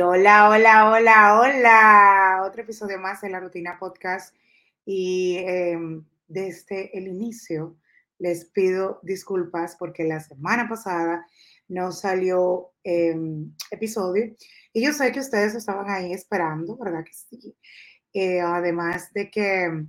[0.00, 2.42] Hola, hola, hola, hola.
[2.44, 4.36] Otro episodio más de la Rutina Podcast.
[4.84, 7.76] Y em, desde el inicio
[8.18, 11.26] les pido disculpas porque la semana pasada
[11.68, 14.36] no salió em, episodio.
[14.72, 17.56] Y yo sé que ustedes estaban ahí esperando, ¿verdad que sí?
[18.12, 19.84] Eh, además de que,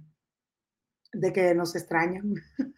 [1.13, 2.33] de que nos extrañan.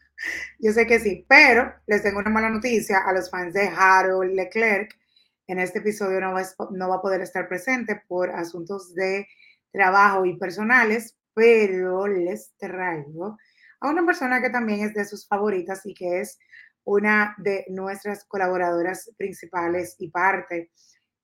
[0.59, 4.34] yo sé que sí, pero les tengo una mala noticia a los fans de Harold
[4.34, 5.01] Leclerc
[5.48, 9.27] en este episodio no va, no va a poder estar presente por asuntos de
[9.72, 13.38] trabajo y personales, pero les traigo
[13.80, 16.40] a una persona que también es de sus favoritas y que es
[16.84, 20.72] una de nuestras colaboradoras principales y parte,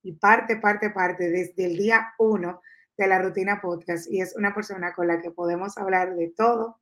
[0.04, 2.62] y parte, parte, parte desde el día uno
[2.98, 6.80] de la rutina podcast y es una persona con la que podemos hablar de todo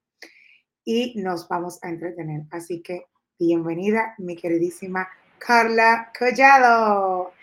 [0.83, 2.43] y nos vamos a entretener.
[2.51, 7.33] Así que bienvenida, mi queridísima Carla Collado.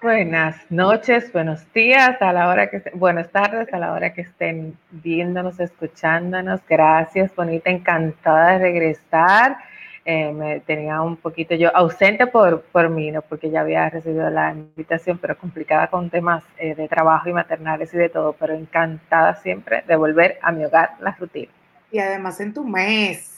[0.00, 4.78] Buenas noches, buenos días a la hora que buenas tardes a la hora que estén
[4.90, 6.60] viéndonos, escuchándonos.
[6.68, 9.58] Gracias, bonita, encantada de regresar.
[10.04, 14.30] Eh, me tenía un poquito yo ausente por, por mí, no porque ya había recibido
[14.30, 18.54] la invitación, pero complicada con temas eh, de trabajo y maternales y de todo, pero
[18.54, 21.52] encantada siempre de volver a mi hogar, la rutina.
[21.90, 23.37] Y además en tu mes,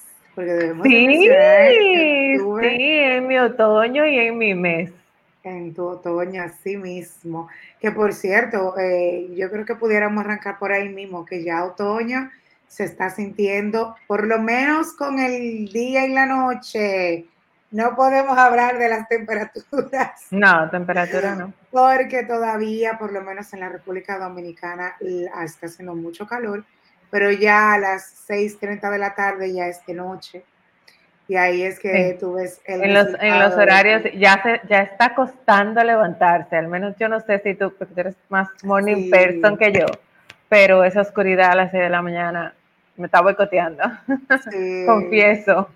[0.85, 4.93] sí, sí, en mi otoño y en mi mes.
[5.43, 7.49] En tu otoño, así mismo.
[7.81, 12.31] Que por cierto, eh, yo creo que pudiéramos arrancar por ahí mismo, que ya otoño
[12.69, 17.27] se está sintiendo, por lo menos con el día y la noche.
[17.73, 20.27] No podemos hablar de las temperaturas.
[20.31, 21.53] No, temperatura no.
[21.71, 26.65] Porque todavía, por lo menos en la República Dominicana, está haciendo mucho calor
[27.11, 30.45] pero ya a las 6.30 de la tarde ya es de noche.
[31.29, 34.81] Y ahí es que tú ves el en los, en los horarios ya se, ya
[34.81, 39.71] está costando levantarse, al menos yo no sé si tú, eres más morning person que
[39.71, 39.87] yo,
[40.49, 42.53] pero esa oscuridad a las 6 de la mañana
[42.97, 43.85] me está boicoteando,
[44.87, 45.69] confieso.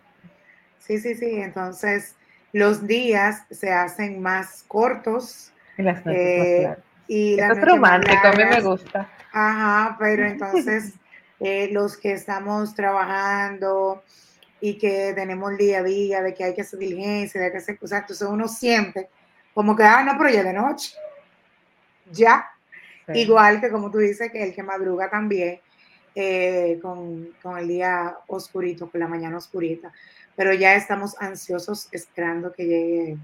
[0.80, 2.16] Sí, sí, sí, entonces
[2.52, 5.52] los días se hacen más cortos.
[5.78, 6.78] Y las noches más claras.
[7.06, 9.08] Y Eso es romántico, a mí me gusta.
[9.32, 10.94] Ajá, pero entonces
[11.40, 14.02] eh, los que estamos trabajando
[14.60, 17.78] y que tenemos día a día, de que hay que hacer diligencia, de que hacer
[17.78, 19.08] cosas, entonces uno siente
[19.52, 20.94] como que, ah, no, pero ya de noche,
[22.10, 22.50] ya.
[23.12, 25.60] Igual que como tú dices, que el que madruga también,
[26.14, 29.92] eh, con, con, el día oscurito, con la mañana oscurita,
[30.34, 33.18] pero ya estamos ansiosos esperando que llegue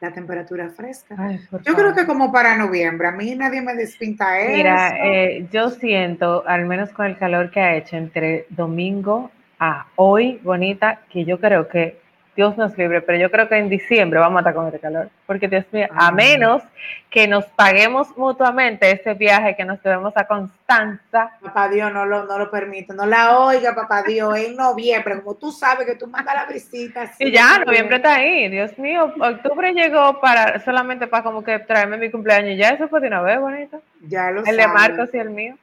[0.00, 1.16] la temperatura fresca.
[1.64, 4.56] yo creo que como para noviembre, a mí nadie me despinta eso.
[4.56, 9.86] Mira, eh, yo siento, al menos con el calor que ha hecho entre domingo a
[9.96, 11.98] hoy, bonita, que yo creo que
[12.36, 15.08] Dios nos libre, pero yo creo que en diciembre vamos a estar con este calor,
[15.26, 16.62] porque Dios mío, a menos
[17.08, 21.32] que nos paguemos mutuamente ese viaje que nos debemos a Constanza.
[21.40, 25.34] Papá Dios no lo, no lo permite, no la oiga, papá Dios, en noviembre, como
[25.34, 27.10] tú sabes que tú mandas la visita.
[27.18, 31.96] y ya, noviembre está ahí, Dios mío, octubre llegó para solamente para como que traerme
[31.96, 33.80] mi cumpleaños, y ya eso fue de una vez, bonito.
[34.02, 35.56] Ya lo El de Marcos y el mío.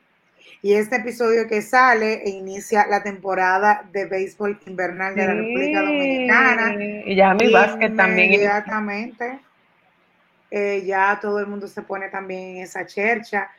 [0.62, 6.76] Y este episodio que sale inicia la temporada de béisbol invernal de la República Dominicana.
[7.06, 8.32] Y ya mi básquet también.
[8.32, 9.40] Inmediatamente.
[10.50, 13.50] Eh, ya todo el mundo se pone también en esa chercha.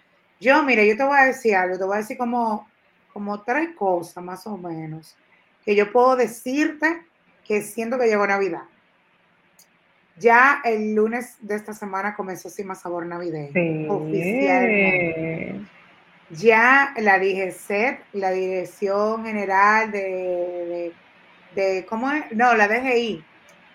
[0.40, 2.68] Yo, mire, yo te voy a decir algo, te voy a decir como,
[3.12, 5.16] como tres cosas más o menos
[5.64, 7.02] que yo puedo decirte
[7.44, 8.64] que siento que llegó Navidad.
[10.18, 13.52] Ya el lunes de esta semana comenzó Sin Más Sabor Navideño.
[13.52, 13.86] Sí.
[13.88, 15.60] Oficialmente
[16.30, 20.92] ya la DGCET, la Dirección General de,
[21.54, 22.32] de, ¿cómo es?
[22.32, 23.24] No, la DGI,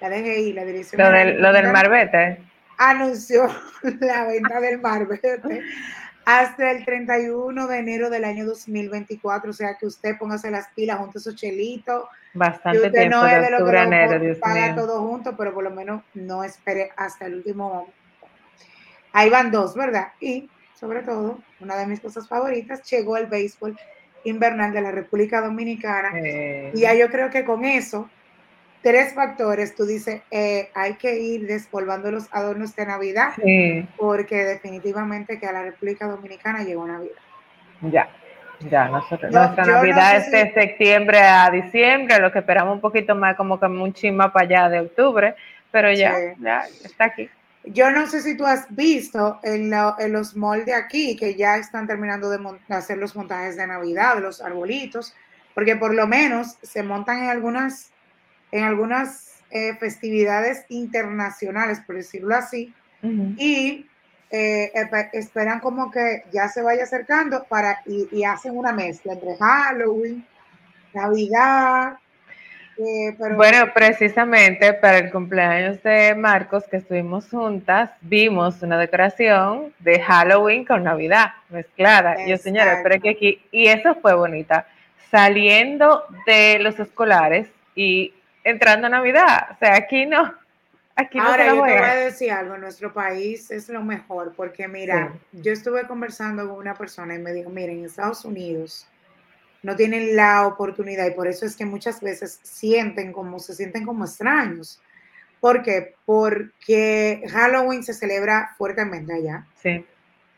[0.01, 2.41] la DGI, la Dirección Lo del, lo del Marbete.
[2.77, 3.47] Anunció
[3.99, 5.39] la venta del Marbete
[6.25, 10.99] hasta el 31 de enero del año 2024, o sea que usted póngase las pilas
[10.99, 12.07] junto a su chelito.
[12.35, 15.71] Bastante tiempo, no es de, lo que enero, Dios paga todo junto, pero por lo
[15.71, 17.93] menos no espere hasta el último momento.
[19.11, 20.09] Ahí van dos, ¿verdad?
[20.19, 20.47] Y
[20.79, 23.77] sobre todo, una de mis cosas favoritas, llegó el béisbol
[24.23, 26.11] invernal de la República Dominicana.
[26.15, 26.71] Eh.
[26.73, 28.09] Y ya yo creo que con eso,
[28.81, 33.33] tres factores, tú dices, eh, hay que ir despolvando los adornos de Navidad,
[33.97, 37.19] porque definitivamente que a la República Dominicana llegó Navidad.
[37.81, 38.09] Ya.
[38.69, 43.37] Ya, nosotros, nuestra Navidad es de septiembre a diciembre, lo que esperamos un poquito más,
[43.37, 45.33] como que un chima para allá de octubre,
[45.71, 47.29] pero ya, ya está aquí.
[47.65, 49.69] Yo no sé si tú has visto en,
[50.11, 52.39] los moldes de aquí que ya están terminando de,
[52.69, 55.13] hacer los montajes de Navidad, de los arbolitos,
[55.53, 57.91] porque por lo menos se montan en algunas,
[58.51, 62.73] en algunas eh, festividades internacionales, por decirlo así,
[63.37, 63.87] y
[64.31, 64.71] eh,
[65.13, 70.25] esperan como que ya se vaya acercando para y, hacen una mezcla entre Halloween,
[70.93, 71.97] Navidad.
[72.81, 79.99] Eh, bueno, precisamente para el cumpleaños de Marcos, que estuvimos juntas, vimos una decoración de
[79.99, 82.25] Halloween con Navidad mezclada.
[82.25, 84.65] Yo, señora, pero que aquí, y eso fue bonita,
[85.11, 88.13] saliendo de los escolares y
[88.45, 89.49] entrando a Navidad.
[89.51, 90.33] O sea, aquí no,
[91.19, 95.51] Ahora, yo te voy a decir algo, nuestro país es lo mejor, porque mira, yo
[95.51, 98.85] estuve conversando con una persona y me dijo, miren, en Estados Unidos
[99.63, 103.85] no tienen la oportunidad y por eso es que muchas veces sienten como, se sienten
[103.85, 104.81] como extraños.
[105.39, 105.95] ¿Por qué?
[106.05, 109.45] Porque Halloween se celebra fuertemente allá.
[109.61, 109.85] Sí.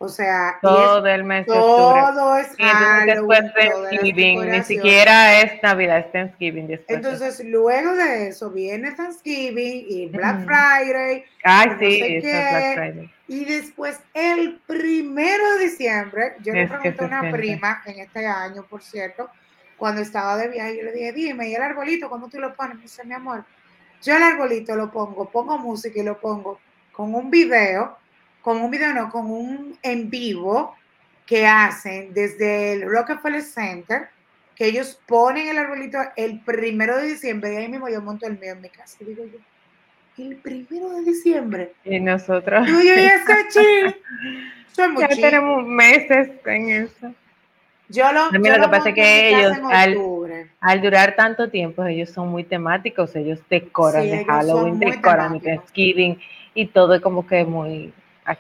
[0.04, 6.12] O sea, todo el mes de Todo es Halloween, Thanksgiving, ni siquiera es Navidad, es
[6.12, 6.80] Thanksgiving.
[6.88, 11.24] Entonces, luego de eso viene Thanksgiving y Black Friday.
[11.44, 13.12] Ay, sí, Black Friday.
[13.32, 18.66] Y después, el primero de diciembre, yo le pregunté a una prima en este año,
[18.70, 19.30] por cierto,
[19.78, 22.76] cuando estaba de viaje, yo le dije, dime, ¿y el arbolito cómo tú lo pones?
[22.76, 23.46] Me dice, mi amor,
[24.04, 26.60] yo el arbolito lo pongo, pongo música y lo pongo
[26.92, 27.98] con un video
[28.42, 30.76] con un video, no, con un en vivo
[31.26, 34.10] que hacen desde el Rockefeller Center,
[34.56, 38.38] que ellos ponen el arbolito el primero de diciembre, y ahí mismo yo monto el
[38.40, 38.98] mío en mi casa.
[39.00, 39.40] Y digo yo,
[40.28, 41.74] el primero de diciembre.
[41.84, 42.68] Y nosotros.
[42.68, 43.98] Yo, yo ya
[45.00, 47.14] ya tenemos meses en eso.
[47.90, 49.58] Yo lo, a mí lo, que pasa es que ellos,
[50.62, 56.18] al, durar tanto tiempo, ellos son muy temáticos, ellos decoran de Halloween, decoran de Thanksgiving
[56.54, 57.94] y todo es como que muy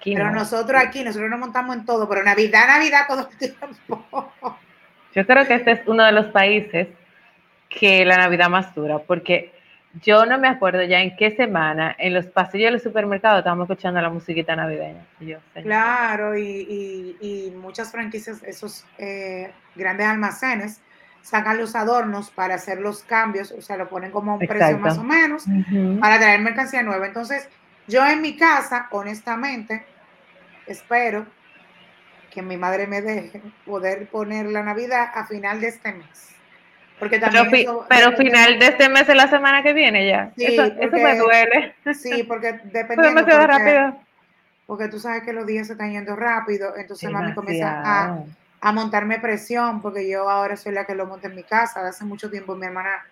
[0.04, 4.34] pero nosotros aquí, nosotros nos montamos en todo, pero Navidad, Navidad todo el tiempo.
[5.14, 6.88] Yo creo que este es uno de los países
[7.70, 9.52] que la Navidad más dura, porque
[10.02, 14.02] yo no me acuerdo ya en qué semana en los pasillos del supermercado estábamos escuchando
[14.02, 15.06] la musiquita navideña.
[15.62, 20.82] claro, y, muchas franquicias, esos eh, grandes almacenes,
[21.22, 24.78] sacan los adornos para hacer los cambios, o sea, lo ponen como a un precio
[24.78, 25.46] más o menos,
[26.00, 27.06] para traer mercancía nueva.
[27.06, 27.48] Entonces,
[27.88, 29.86] yo en mi casa, honestamente,
[30.66, 31.26] espero
[32.32, 36.30] que mi madre me deje poder poner la Navidad a final de este mes.
[37.02, 37.50] Porque también
[37.90, 40.32] pero, final de este mes es la semana que viene ya.
[40.38, 41.74] Sí, eso, me duele.
[41.96, 43.22] Sí, porque dependiendo.
[43.24, 43.98] porque, rápido.
[44.68, 48.24] Porque tú sabes que los días se están yendo rápido, entonces mami comienza a,
[48.62, 51.88] a, montarme presión, porque yo ahora soy la que lo monta en mi casa.
[51.88, 53.04] Hace mucho tiempo mi hermana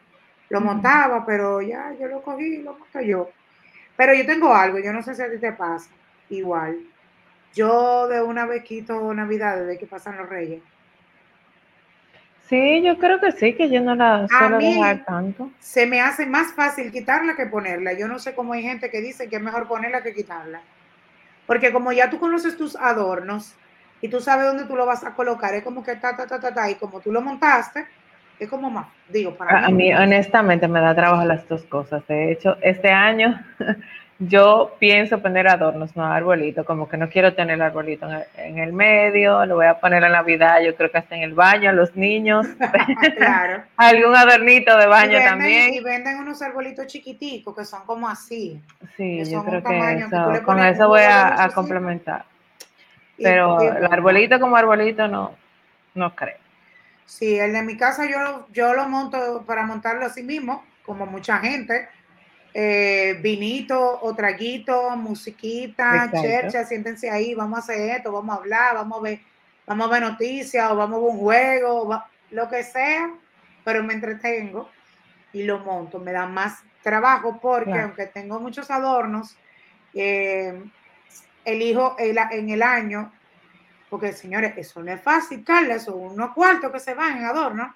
[0.50, 3.32] lo montaba, pero ya yo lo cogí y lo monto yo.
[3.98, 5.90] Pero yo tengo algo, yo no sé si a ti te pasa
[6.30, 6.78] igual.
[7.56, 10.62] Yo de una vez quito Navidad desde que pasan los Reyes.
[12.50, 15.52] Sí, yo creo que sí, que yo no la suelo dejar tanto.
[15.60, 17.94] Se me hace más fácil quitarla que ponerla.
[17.94, 20.62] Yo no sé cómo hay gente que dice que es mejor ponerla que quitarla.
[21.46, 23.54] Porque como ya tú conoces tus adornos
[24.02, 26.40] y tú sabes dónde tú lo vas a colocar, es como que ta, ta, ta,
[26.40, 27.86] ta, ta, y como tú lo montaste,
[28.40, 29.94] es como más, digo, para a, mí.
[29.94, 32.02] honestamente me da trabajo las dos cosas.
[32.08, 33.40] De hecho, este año
[34.20, 38.06] yo pienso poner adornos, no arbolito, como que no quiero tener el arbolito
[38.36, 41.34] en el, medio, lo voy a poner en Navidad, yo creo que hasta en el
[41.34, 42.46] baño, los niños.
[43.18, 43.64] claro.
[43.78, 45.74] Algún adornito de baño también.
[45.74, 48.62] Y venden unos arbolitos chiquiticos que son como así.
[48.98, 52.26] Sí, yo creo que, con eso voy a, complementar.
[53.18, 55.34] Pero el arbolito como arbolito no,
[55.96, 56.38] no creo.
[57.06, 61.38] Sí, el de mi casa yo, yo lo monto para montarlo así mismo, como mucha
[61.38, 61.88] gente.
[62.54, 68.76] Eh, vinito o traguito, musiquita, chercha, siéntense ahí, vamos a hacer esto, vamos a hablar,
[68.76, 69.20] vamos a ver,
[69.68, 73.14] vamos a ver noticias o vamos a ver un juego, lo que sea,
[73.64, 74.70] pero me entretengo
[75.32, 76.00] y lo monto.
[76.00, 79.38] Me da más trabajo porque aunque tengo muchos adornos,
[79.94, 80.64] eh,
[81.46, 83.12] elijo en el año
[83.90, 87.74] porque, señores, eso no es fácil, Carla, son unos cuartos que se van en adorno.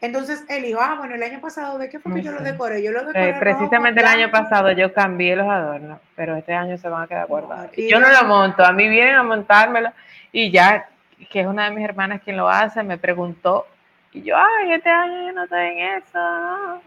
[0.00, 2.82] Entonces él dijo, ah, bueno, el año pasado, ¿de qué fue que yo lo decoré?
[2.82, 3.30] Yo lo decoré.
[3.30, 7.06] Eh, precisamente el año pasado yo cambié los adornos, pero este año se van a
[7.08, 7.72] quedar guardados.
[7.76, 9.92] yo no lo monto, a mí vienen a montármelo
[10.30, 10.88] y ya,
[11.30, 13.66] que es una de mis hermanas quien lo hace, me preguntó,
[14.12, 16.82] y yo, ay, este año yo no estoy en eso.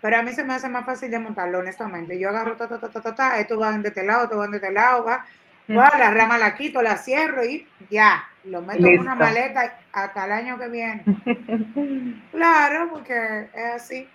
[0.00, 2.18] Pero a mí se me hace más fácil de montarlo, honestamente.
[2.18, 4.46] Yo agarro, ta, ta, ta, ta, ta, ta esto va de este lado, esto va
[4.46, 5.26] de este lado, va
[5.68, 10.32] la rama la quito, la cierro y ya, lo meto en una maleta hasta el
[10.32, 11.04] año que viene.
[12.32, 14.08] claro, porque es así.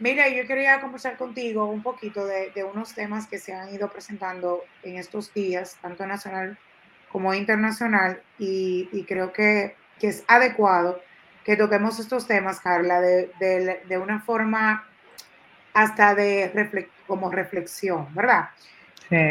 [0.00, 4.62] Mira, yo quería conversar contigo un poquito de, unos temas que se han ido presentando
[4.82, 6.56] en estos días, tanto nacional
[7.10, 11.02] como internacional, y, creo que, es adecuado
[11.44, 14.86] que toquemos estos temas, Carla, de, una forma
[15.74, 18.50] hasta de como reflexión, ¿verdad?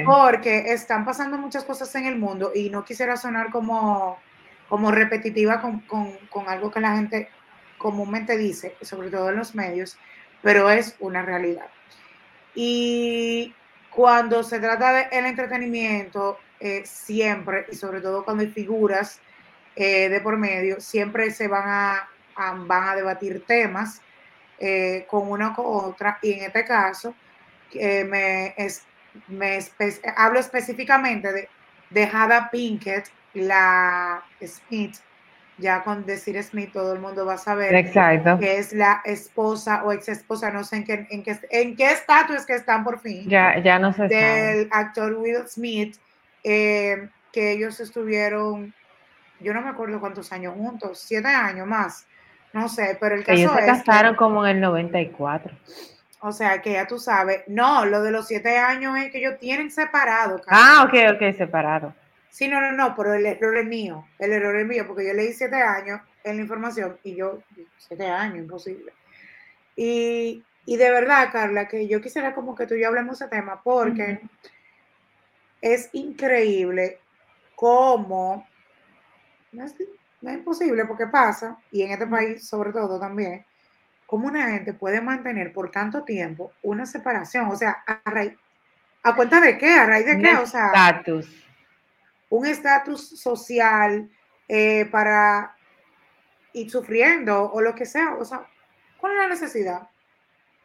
[0.06, 4.18] Porque están pasando muchas cosas en el mundo y no quisiera sonar como,
[4.70, 7.30] como repetitiva con, con algo que la gente
[7.78, 9.98] comúnmente dice, sobre todo en los medios,
[10.42, 11.68] pero es una realidad.
[12.56, 13.54] Y
[13.92, 19.20] cuando se trata del entretenimiento, eh, siempre, y sobre todo cuando hay figuras
[19.76, 22.10] eh, de por medio, siempre se van a,
[22.66, 24.02] van a debatir temas
[24.60, 27.14] eh, con una o con otra, y en este caso,
[27.74, 28.84] me, es,
[29.28, 29.60] me
[30.16, 31.50] hablo específicamente de,
[31.90, 34.98] de Hada Pinkett, la Smith,
[35.58, 38.38] ya con decir Smith todo el mundo va a saber Exacto.
[38.40, 41.92] que es la esposa o ex esposa, no sé en qué en qué en qué
[41.92, 43.28] estatus que están por fin.
[43.28, 44.08] Ya, ya no sé.
[44.08, 45.98] Del actor Will Smith,
[46.44, 48.74] eh, que ellos estuvieron,
[49.40, 52.08] yo no me acuerdo cuántos años juntos, siete años más,
[52.54, 55.56] no sé, pero el caso ellos se casaron como en el 94.
[56.20, 59.40] O sea, que ya tú sabes, no, lo de los siete años es que ellos
[59.40, 60.42] tienen separado.
[60.48, 61.94] Ah, ok, ok, separado.
[62.30, 64.06] Sí, no, no, no, pero el error es mío.
[64.20, 67.42] El error es mío, porque yo leí siete años en la información y yo,
[67.78, 68.94] siete años, imposible.
[69.76, 73.62] Y, de verdad, Carla, que yo quisiera como que tú y yo hablemos ese tema,
[73.64, 74.20] porque
[75.62, 77.00] es increíble
[77.56, 78.48] cómo,
[79.52, 79.76] no es,
[80.22, 83.46] imposible porque pasa, y en este país sobre todo también,
[84.08, 88.02] cómo una gente puede mantener por tanto tiempo una separación, o sea, a,
[89.04, 89.70] ¿a cuenta de qué?
[89.74, 90.36] ¿A raíz de qué?
[90.38, 91.48] O sea, estatus
[92.30, 94.10] un estatus social
[94.48, 95.56] eh, para
[96.54, 98.16] ir sufriendo o lo que sea.
[98.20, 98.42] O sea,
[99.00, 99.88] ¿cuál es la necesidad?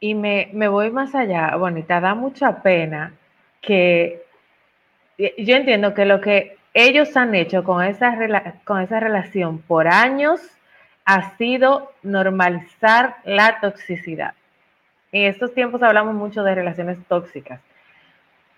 [0.01, 3.15] Y me, voy más allá, Bonita, da mucha pena
[3.61, 4.25] que
[5.17, 8.17] yo entiendo que lo que ellos han hecho con esa,
[8.65, 10.41] con esa relación por años
[11.05, 14.35] ha sido normalizar la toxicidad.
[15.11, 17.61] En estos tiempos hablamos mucho de relaciones tóxicas.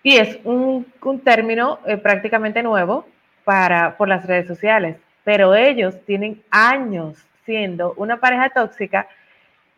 [0.03, 0.85] Y es un,
[1.23, 3.07] término eh, prácticamente nuevo
[3.43, 9.07] para, por las redes sociales, pero ellos tienen años siendo una pareja tóxica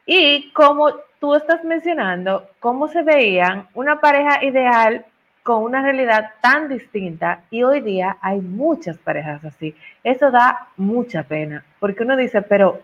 [0.06, 5.06] y como tú estás mencionando, cómo se veían una pareja ideal
[5.48, 9.74] con una realidad tan distinta y hoy día hay muchas parejas así.
[10.04, 12.82] Eso da mucha pena, porque uno dice, pero,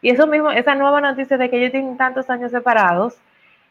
[0.00, 3.16] y eso mismo, esa nueva noticia de que ellos tienen tantos años separados,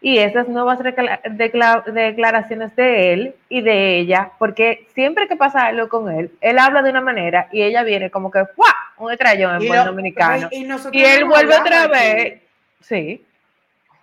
[0.02, 6.12] y esas nuevas declaraciones de él y de ella, porque siempre que pasa algo con
[6.12, 8.76] él, él habla de una manera y ella viene como que ¡fua!
[8.98, 10.50] un estrellón en buen dominicano.
[10.52, 12.42] Y, él vuelve otra vez.
[12.82, 13.26] Sí.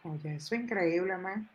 [0.04, 1.46] Oye, eso es increíble, man.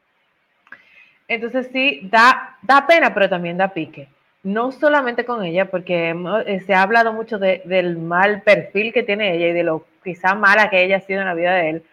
[1.27, 4.07] Entonces sí, da, da pena, pero también da pique.
[4.43, 6.15] No solamente con ella, porque
[6.45, 10.35] eh, se ha hablado mucho del mal perfil que tiene ella y de lo quizá
[10.35, 11.83] mala que ella ha sido en la vida de él,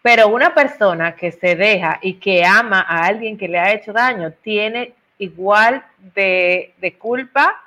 [0.00, 3.92] pero una persona que se deja y que ama a alguien que le ha hecho
[3.92, 7.60] daño tiene igual de, culpa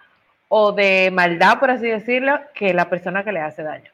[0.47, 3.91] o de maldad, por así decirlo, que la persona que le hace daño.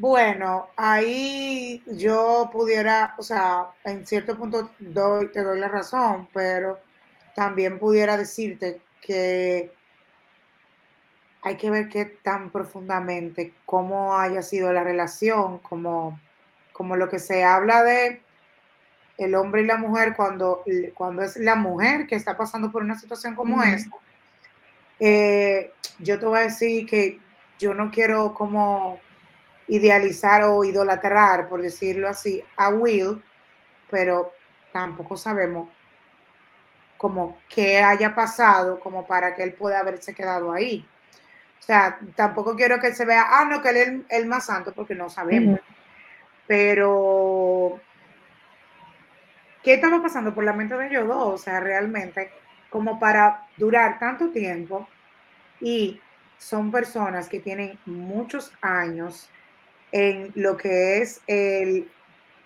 [0.00, 6.80] Bueno, ahí yo pudiera, o sea, en cierto punto doy, te doy la razón, pero
[7.34, 9.70] también pudiera decirte que
[11.42, 16.18] hay que ver qué tan profundamente, cómo haya sido la relación, cómo
[16.72, 18.22] como lo que se habla de
[19.18, 20.64] el hombre y la mujer cuando,
[20.94, 23.94] cuando es la mujer que está pasando por una situación como esta.
[24.98, 27.20] Eh, yo te voy a decir que
[27.58, 28.98] yo no quiero como
[29.70, 33.22] idealizar o idolatrar, por decirlo así, a Will,
[33.88, 34.32] pero
[34.72, 35.68] tampoco sabemos
[36.96, 40.86] como qué haya pasado como para que él pueda haberse quedado ahí.
[41.60, 44.72] O sea, tampoco quiero que se vea, ah, no, que él es el, más santo,
[44.74, 45.60] porque no sabemos.
[46.48, 47.80] Pero,
[49.62, 51.34] ¿qué estaba pasando por la mente de ellos dos?
[51.34, 52.32] O sea, realmente,
[52.70, 54.88] como para durar tanto tiempo
[55.60, 56.00] y
[56.38, 59.30] son personas que tienen muchos años
[59.92, 61.90] en lo que es el,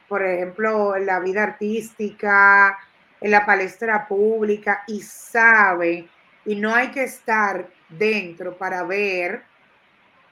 [0.08, 2.78] por ejemplo, la vida artística,
[3.20, 6.08] en la palestra pública y saben,
[6.44, 9.42] y no hay que estar dentro para ver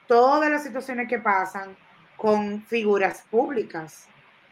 [0.07, 1.75] todas las situaciones que pasan
[2.17, 4.07] con figuras públicas.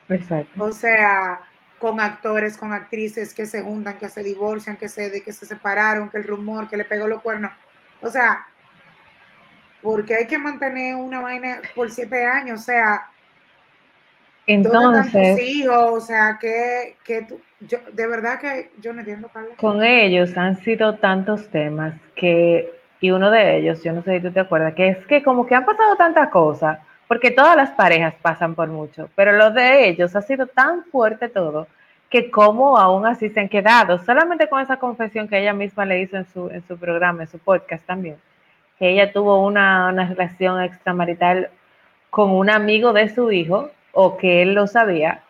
[0.09, 0.63] Exacto.
[0.63, 1.41] O sea,
[1.79, 6.09] con actores, con actrices que se juntan, que se divorcian, que se, que se separaron,
[6.09, 7.51] que el rumor, que le pegó los cuernos.
[8.01, 8.45] O sea,
[9.81, 13.07] porque hay que mantener una vaina por siete años, o sea,
[14.47, 15.75] entonces, hijos?
[15.75, 17.27] O sea, que, que
[17.61, 19.53] yo, de verdad que yo no entiendo, Carlos.
[19.57, 24.23] Con ellos han sido tantos temas que, y uno de ellos, yo no sé si
[24.23, 27.71] tú te acuerdas, que es que como que han pasado tantas cosas, porque todas las
[27.71, 31.67] parejas pasan por mucho, pero lo de ellos ha sido tan fuerte todo
[32.09, 36.01] que cómo aún así se han quedado, solamente con esa confesión que ella misma le
[36.01, 38.17] hizo en su, en su programa, en su podcast también,
[38.81, 41.51] que ella tuvo una, una relación extramarital
[42.09, 45.21] con un amigo de su hijo o que él lo sabía,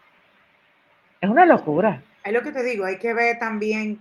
[1.20, 2.02] es una locura.
[2.24, 4.00] Es lo que te digo, hay que ver también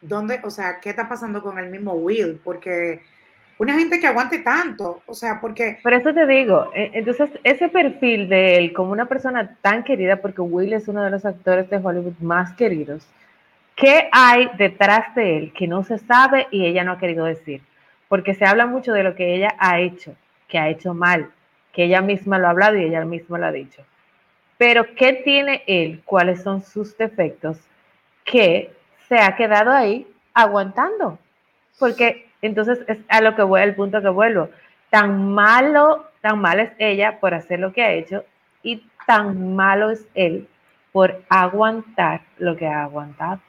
[0.00, 3.02] dónde, o sea, qué está pasando con el mismo Will, porque
[3.58, 5.78] una gente que aguante tanto, o sea, porque...
[5.80, 10.16] Por eso te digo, e, entonces ese perfil de él como una persona tan querida,
[10.16, 13.06] porque Will es uno de los actores de Hollywood más queridos,
[13.76, 17.62] ¿qué hay detrás de él que no se sabe y ella no ha querido decir?
[18.08, 20.14] Porque se habla mucho de lo que ella ha hecho,
[20.48, 21.30] que ha hecho mal,
[21.72, 23.82] que ella misma lo ha hablado y ella misma lo ha dicho.
[24.58, 26.02] Pero ¿qué tiene él?
[26.04, 27.58] ¿Cuáles son sus defectos?
[28.24, 28.72] Que
[29.08, 31.18] se ha quedado ahí aguantando.
[31.78, 34.48] Porque entonces es a lo que voy, al punto que vuelvo.
[34.90, 38.24] Tan malo, tan mal es ella por hacer lo que ha hecho
[38.62, 40.48] y tan malo es él
[40.92, 43.40] por aguantar lo que ha aguantado.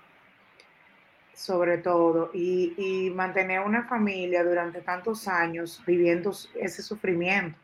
[1.37, 7.55] Sobre todo, y, y mantener una familia durante tantos años viviendo ese sufrimiento.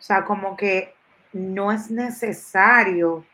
[0.00, 0.92] O sea, como que
[1.32, 3.24] no es necesario.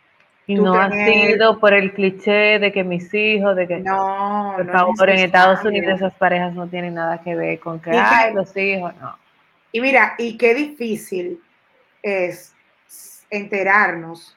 [0.47, 4.73] Y no ha sido por el cliché de que mis hijos, de que no, por
[4.73, 7.93] favor, en Estados Unidos esas parejas no tienen nada que ver con que,
[8.35, 9.17] los hijos, no.
[9.71, 11.41] Y mira, y qué difícil
[12.03, 12.53] es
[13.31, 14.37] enterarnos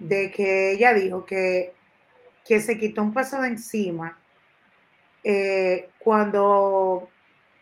[0.00, 1.72] de que ella dijo que,
[2.44, 4.18] que se quitó un peso de encima
[5.24, 7.08] eh, cuando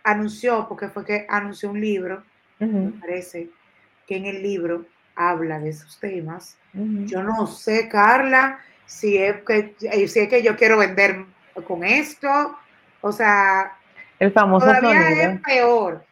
[0.02, 2.24] anunció, porque fue que anunció un libro,
[2.58, 3.50] me parece,
[4.06, 6.58] que en el libro habla de esos temas.
[6.72, 11.24] Yo no sé, Carla, si es, que, eh, si es que yo quiero vender
[11.66, 12.56] con esto.
[13.00, 13.72] O sea,
[14.18, 16.04] el famoso todavía es peor.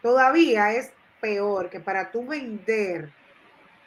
[0.00, 3.10] Todavía es peor que para tú vender,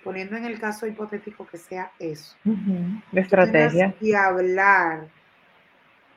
[0.04, 3.94] poniendo en el caso hipotético que sea eso, de estrategia.
[4.00, 5.08] Y hablar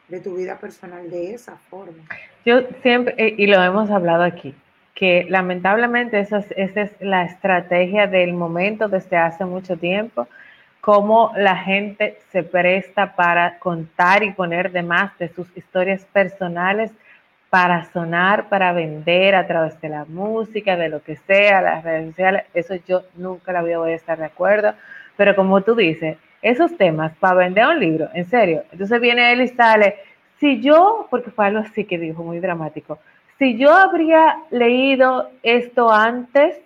[0.08, 2.04] de tu vida personal de esa forma.
[2.44, 4.54] Yo siempre, eh, y lo hemos hablado aquí,
[4.94, 10.26] que lamentablemente esa es, la estrategia del momento desde hace mucho tiempo,
[10.80, 16.90] cómo la gente se presta para contar y poner de más de sus historias personales
[17.50, 22.08] para sonar, para vender a través de la música, de lo que sea, las redes
[22.08, 24.74] sociales, eso yo nunca la voy a estar de acuerdo,
[25.16, 29.42] pero como tú dices, esos temas para vender un libro, en serio, entonces viene él
[29.42, 29.96] y sale,
[30.38, 32.98] si yo, porque fue algo así que dijo, muy dramático,
[33.38, 36.56] si yo habría leído esto antes,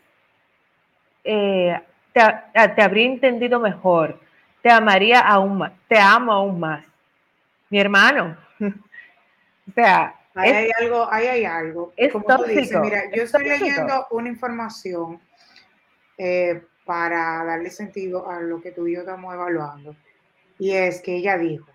[1.24, 1.80] eh,
[2.12, 4.18] te, habría entendido mejor,
[4.62, 6.84] te amaría aún más, te amo aún más.
[7.68, 8.36] Mi hermano.
[8.60, 11.92] o sea, ahí hay algo, ahí hay algo.
[11.96, 15.20] Es Como tóxico, tú dices, mira, yo estoy leyendo una información
[16.18, 19.96] eh, para darle sentido a lo que tú y yo estamos evaluando.
[20.58, 21.66] Y es que ella dijo,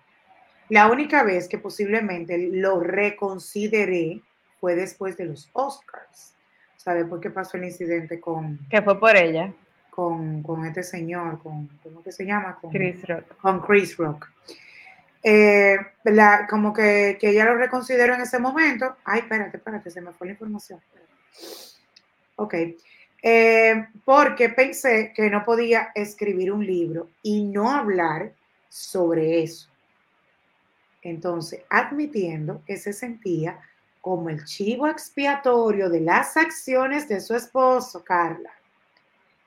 [0.68, 4.22] la única vez que posiblemente lo reconsideré
[4.60, 6.36] fue después de los Oscars.
[6.76, 8.60] O sea, después que pasó el incidente con...
[8.70, 9.52] Que fue por ella.
[9.90, 12.56] Con, con este señor, con, ¿cómo que se llama?
[12.60, 13.36] Con Chris Rock.
[13.38, 14.30] Con Chris Rock.
[15.24, 18.98] Eh, la, como que, que, ella lo reconsideró en ese momento.
[19.04, 20.80] Ay, espérate, espérate, se me fue la información.
[22.36, 22.54] Ok.
[23.22, 28.32] Eh, porque pensé que no podía escribir un libro y no hablar
[28.68, 29.68] sobre eso.
[31.02, 33.60] Entonces, admitiendo que se sentía
[34.00, 38.52] como el chivo expiatorio de las acciones de su esposo, Carla.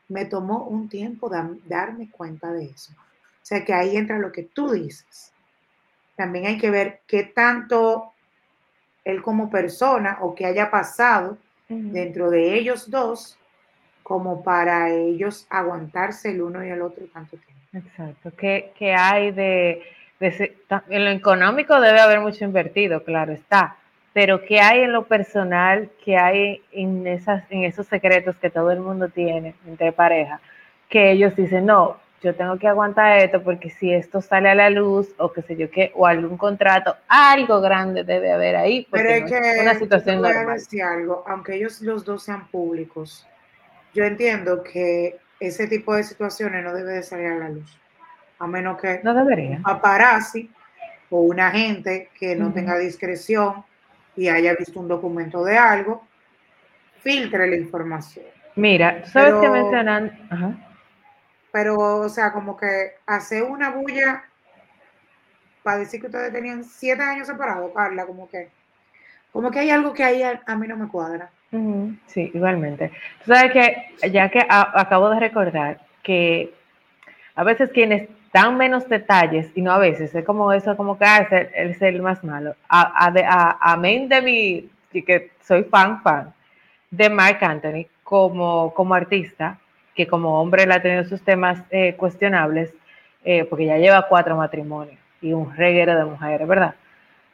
[0.10, 2.92] Me tomó un tiempo darme cuenta de eso.
[2.92, 5.32] O sea que ahí entra lo que tú dices.
[6.16, 8.12] También hay que ver qué tanto
[9.06, 11.38] él como persona o qué haya pasado
[11.70, 13.38] dentro de ellos dos
[14.12, 17.62] como para ellos aguantarse el uno y el otro tanto tiempo.
[17.72, 18.30] Exacto.
[18.38, 19.84] ¿Qué, hay de,
[20.20, 20.58] de,
[20.90, 23.78] en lo económico debe haber mucho invertido, claro está,
[24.12, 28.70] pero ¿qué hay en lo personal, qué hay en, esas, en esos secretos que todo
[28.72, 30.42] el mundo tiene entre pareja?
[30.90, 34.70] Que ellos dicen, no, yo tengo que aguantar esto porque si esto sale a la
[34.70, 38.86] luz o qué sé yo qué, o algún contrato, algo grande debe haber ahí.
[38.92, 40.58] Pero es que una situación normal.
[40.58, 43.26] Decir algo, aunque ellos los dos sean públicos,
[43.94, 47.80] yo entiendo que ese tipo de situaciones no debe de salir a la luz.
[48.40, 49.58] A menos que no debería.
[49.58, 50.50] un paparazzi
[51.10, 53.64] o una gente que no tenga discreción
[54.16, 56.08] y haya visto un documento de algo,
[57.00, 58.26] filtre la información.
[58.56, 60.62] Mira, ¿sabes qué mencionan?
[61.52, 64.24] Pero, o sea, como que hace una bulla
[65.64, 68.50] para decir que ustedes tenían siete años separados, Carla, como que,
[69.32, 71.32] como que hay algo que ahí a, mí no me cuadra.
[72.08, 72.92] Sí, igualmente.
[73.26, 76.54] Tú sabes que, ya que acabo de recordar que
[77.36, 81.06] a veces quienes dan menos detalles y no a veces, es como eso, como que
[81.06, 82.56] ah, es, el, más malo.
[82.70, 84.70] Amén de mi,
[85.02, 86.34] que soy fan, fan
[86.90, 89.60] de Mark Anthony como, como artista,
[89.94, 92.74] que como hombre le ha tenido sus temas eh, cuestionables,
[93.26, 96.76] eh, porque ya lleva cuatro matrimonios y un reguero de mujeres, ¿verdad?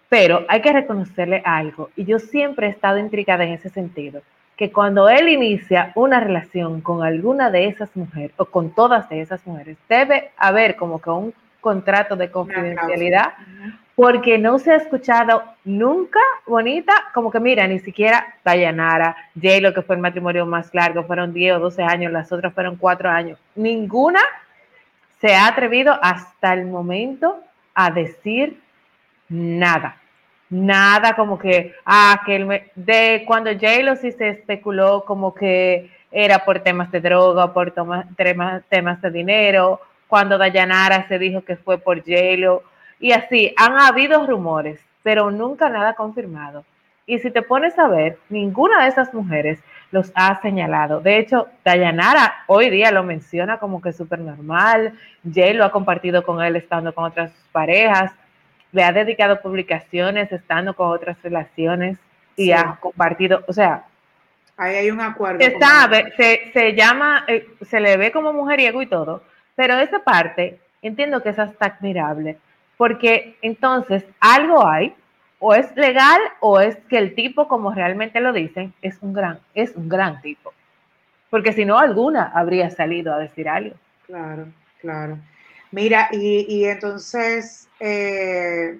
[0.10, 4.22] Pero hay que reconocerle algo, y yo siempre he estado intrigada en ese sentido,
[4.56, 9.22] que cuando él inicia una relación con alguna de esas mujeres, o con todas de
[9.22, 13.34] esas mujeres, debe haber como que un contrato de confidencialidad,
[13.96, 19.74] porque no se ha escuchado nunca bonita, como que mira, ni siquiera Dayanara, J lo
[19.74, 23.10] que fue el matrimonio más largo, fueron 10 o 12 años, las otras fueron 4
[23.10, 24.22] años, ninguna
[25.20, 27.40] se ha atrevido hasta el momento
[27.74, 28.62] a decir
[29.30, 29.98] nada.
[30.50, 36.46] Nada como que, ah, que el, de cuando J-Lo sí se especuló como que era
[36.46, 38.06] por temas de droga, por temas,
[38.70, 42.64] temas de dinero, cuando Dayanara se dijo que fue por J-Lo,
[43.00, 46.64] y así, han habido rumores, pero nunca nada confirmado.
[47.06, 49.60] Y si te pones a ver, ninguna de esas mujeres
[49.92, 51.00] los ha señalado.
[51.00, 54.94] De hecho, Dayanara hoy día lo menciona como que es súper normal.
[55.34, 58.12] Jay lo ha compartido con él estando con otras parejas.
[58.72, 61.98] Le ha dedicado publicaciones estando con otras relaciones
[62.36, 63.86] y ha compartido, o sea,
[64.60, 65.40] Ahí hay un acuerdo.
[65.40, 69.22] Se sabe, se, se, llama, eh, se le ve como mujeriego y todo,
[69.56, 72.40] pero esa parte entiendo que es hasta admirable,
[72.76, 74.96] porque entonces algo hay
[75.40, 79.40] o es legal o es que el tipo, como realmente lo dicen, es un gran,
[79.54, 80.54] es un gran tipo.
[81.30, 83.76] Porque si no, alguna habría salido a decir algo.
[84.06, 84.48] Claro,
[84.80, 85.18] claro.
[85.72, 88.80] Mira, y, entonces eh,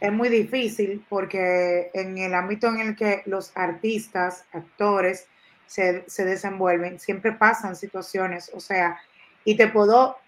[0.00, 5.28] es muy difícil porque en el ámbito en el que los artistas, actores
[5.66, 8.98] se, se desenvuelven, siempre pasan situaciones, o sea,
[9.44, 10.18] y te puedo,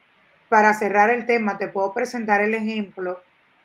[0.49, 3.21] para cerrar el tema, te puedo presentar el ejemplo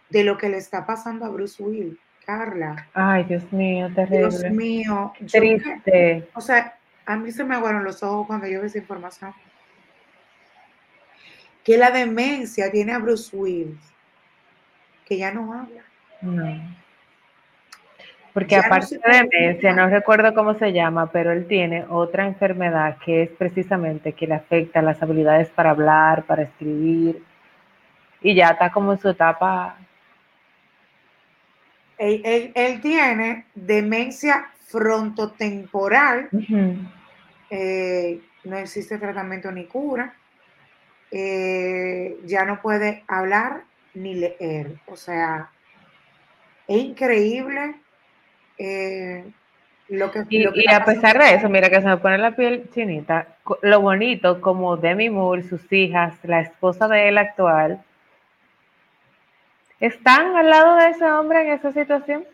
[0.09, 2.87] de lo que le está pasando a Bruce Willis, Carla.
[2.93, 4.29] Ay, Dios mío, terrible.
[4.29, 5.13] Dios mío.
[5.31, 6.27] Triste.
[6.33, 9.33] o sea, a mí se me aguaron los ojos cuando yo vi esa información.
[11.63, 13.79] Que la demencia tiene a Bruce Willis,
[15.09, 15.83] que ya no habla.
[16.21, 16.79] No.
[18.33, 23.23] Porque aparte de demencia, no recuerdo cómo se llama, pero él tiene otra enfermedad que
[23.23, 27.23] es precisamente que le afecta las habilidades para hablar, para escribir,
[28.21, 29.77] y ya está como en su etapa.
[31.97, 36.29] Él, tiene demencia frontotemporal,
[37.49, 40.13] eh, no existe tratamiento ni cura,
[41.11, 44.75] eh, ya no puede hablar ni leer.
[44.87, 45.49] O sea,
[46.67, 47.75] es increíble
[48.57, 49.25] eh,
[49.87, 50.23] lo que...
[50.29, 53.27] Y, y a pesar de eso, mira que se me pone la piel chinita,
[53.61, 57.83] lo bonito como Demi Moore, sus hijas, la esposa de él actual,
[59.79, 62.25] ¿Están al lado de ese hombre en esa situación?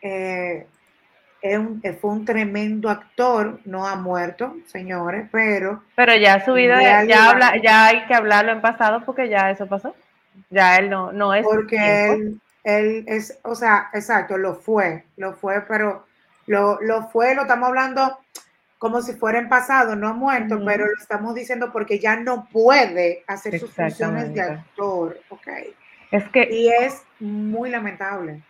[0.00, 0.66] Eh,
[2.00, 5.82] fue un tremendo actor, no ha muerto, señores, pero...
[5.94, 9.66] Pero ya su vida, ya, habla, ya hay que hablarlo en pasado porque ya eso
[9.66, 9.94] pasó.
[10.50, 11.44] Ya él no, no es...
[11.44, 16.06] Porque él, él, es, o sea, exacto, lo fue, lo fue, pero
[16.46, 18.18] lo, lo fue, lo estamos hablando
[18.78, 22.46] como si fuera en pasado, no ha muerto, pero lo estamos diciendo porque ya no
[22.52, 25.48] puede hacer sus funciones de actor, ok.
[26.10, 28.42] Es que, y es muy lamentable.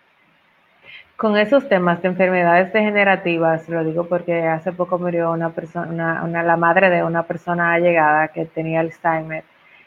[1.17, 6.43] Con esos temas de enfermedades degenerativas, lo digo porque hace poco murió una persona, una,
[6.43, 9.45] la madre de una persona allegada que tenía Alzheimer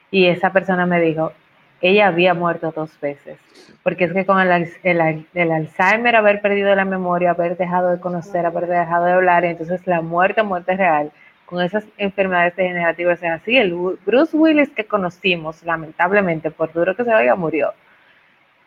[0.09, 1.33] y esa persona me dijo,
[1.81, 3.37] ella había muerto dos veces,
[3.83, 8.45] porque es que con el, el, Alzheimer, haber perdido la memoria, haber dejado de conocer,
[8.45, 11.11] haber dejado de hablar, entonces la muerte, muerte real,
[11.45, 13.57] con esas enfermedades degenerativas es así.
[13.57, 13.73] El
[14.05, 17.73] Bruce Willis que conocimos, lamentablemente, por duro que se vaya, murió.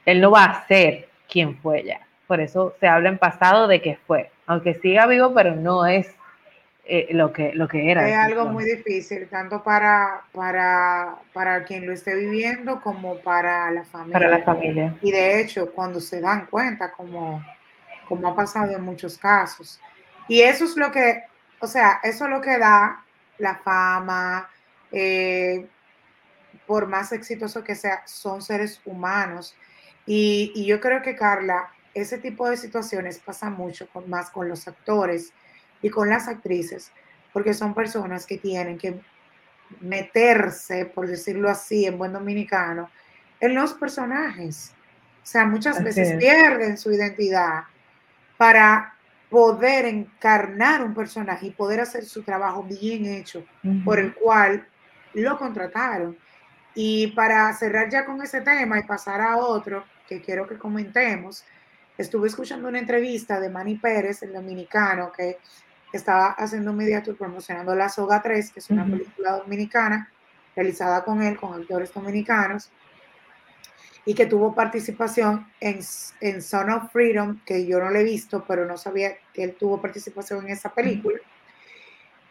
[0.04, 2.00] Él no va a ser quien fue ya.
[2.26, 4.30] Por eso se habla en pasado de que fue.
[4.46, 6.12] Aunque siga vivo, pero no es
[6.84, 8.08] eh, lo, que, lo que era.
[8.08, 13.84] Es algo muy difícil, tanto para, para, para quien lo esté viviendo como para la
[13.84, 14.12] familia.
[14.12, 14.96] Para la familia.
[15.00, 17.44] Y de hecho, cuando se dan cuenta, como,
[18.08, 19.80] como ha pasado en muchos casos.
[20.28, 21.24] Y eso es lo que
[21.62, 23.04] o sea, eso es lo que da
[23.38, 24.50] la fama,
[24.90, 25.68] eh,
[26.66, 29.54] por más exitoso que sea, son seres humanos.
[30.04, 34.66] Y, yo creo que, Carla, ese tipo de situaciones pasa mucho con, más con los
[34.66, 35.32] actores
[35.82, 36.92] y con las actrices,
[37.32, 39.00] porque son personas que tienen que
[39.80, 42.90] meterse, por decirlo así, en buen dominicano,
[43.40, 44.72] en los personajes.
[45.22, 47.64] O sea, muchas veces pierden su identidad
[48.36, 48.94] para
[49.30, 53.44] poder encarnar un personaje y poder hacer su trabajo bien hecho
[53.84, 54.66] por el cual
[55.14, 56.16] lo contrataron.
[56.74, 61.44] Y para cerrar ya con ese tema y pasar a otro que quiero que comentemos,
[61.96, 65.38] estuve escuchando una entrevista de Manny Pérez, el dominicano, que
[65.96, 70.10] estaba haciendo un media promocionando La Soga 3, que es una película dominicana
[70.54, 72.70] realizada con él, con actores dominicanos,
[74.04, 75.80] y que tuvo participación en,
[76.20, 79.54] en Son of Freedom, que yo no le he visto, pero no sabía que él
[79.54, 81.18] tuvo participación en esa película.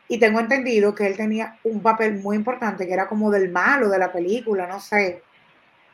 [0.07, 3.89] Y tengo entendido que él tenía un papel muy importante, que era como del malo
[3.89, 5.23] de la película, no sé.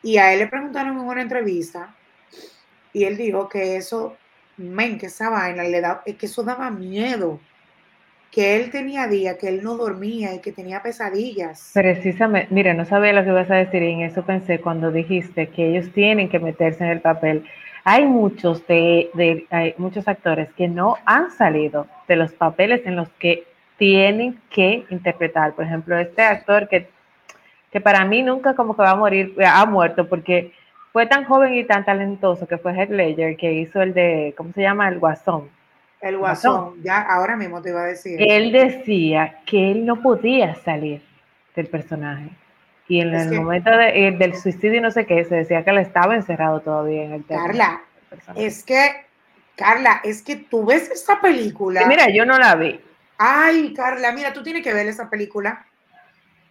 [0.02, 1.94] Y a él le preguntaron en una entrevista,
[2.92, 4.16] y él dijo que eso,
[4.56, 7.40] men, que esa vaina le da, que eso daba miedo
[8.30, 11.70] que él tenía días que él no dormía y que tenía pesadillas.
[11.72, 15.48] Precisamente, mira, no sabía lo que ibas a decir y en eso pensé cuando dijiste
[15.48, 17.44] que ellos tienen que meterse en el papel.
[17.84, 23.08] Hay muchos de, hay muchos actores que no han salido de los papeles en los
[23.18, 23.44] que
[23.78, 25.54] tienen que interpretar.
[25.54, 26.88] Por ejemplo, este actor que,
[27.72, 30.52] que para mí nunca como que va a morir, ha muerto porque
[30.92, 34.52] fue tan joven y tan talentoso que fue Heath Ledger que hizo el de, ¿cómo
[34.52, 34.88] se llama?
[34.88, 35.48] El Guasón
[36.00, 38.20] el guasón, ya ahora mismo te iba a decir.
[38.20, 41.02] Él decía que él no podía salir
[41.56, 42.30] del personaje.
[42.86, 46.14] Y en el momento eh, del suicidio no sé qué, se decía que él estaba
[46.14, 47.82] encerrado todavía en el Carla,
[48.34, 49.04] es que,
[49.56, 51.86] Carla, es que tú ves esa película.
[51.86, 52.80] mira, yo no la vi.
[53.18, 55.66] Ay, Carla, mira, tú tienes que ver esa película.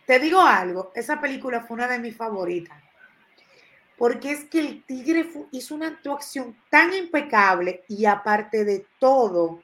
[0.06, 2.78] Te digo algo, esa película fue una de mis favoritas
[3.98, 9.62] porque es que el tigre hizo una actuación tan impecable y aparte de todo,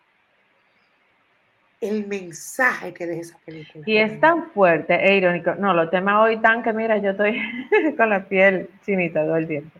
[1.80, 3.84] el mensaje que deja esa película.
[3.86, 5.54] Y es tan fuerte e irónico.
[5.56, 7.38] No, lo tema hoy tan que, mira, yo estoy
[7.98, 9.80] con la piel chinita todo el tiempo.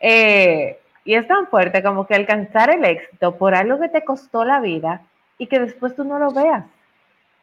[0.00, 4.44] Eh, y es tan fuerte como que alcanzar el éxito por algo que te costó
[4.44, 5.02] la vida
[5.36, 6.64] y que después tú no lo veas.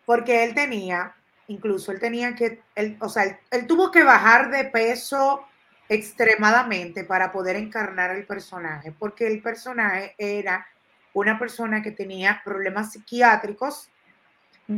[0.06, 1.14] Porque él tenía,
[1.48, 5.46] incluso él tenía que, él, o sea, él tuvo que bajar de peso
[5.92, 10.66] extremadamente para poder encarnar el personaje, porque el personaje era
[11.14, 13.90] una persona que tenía problemas psiquiátricos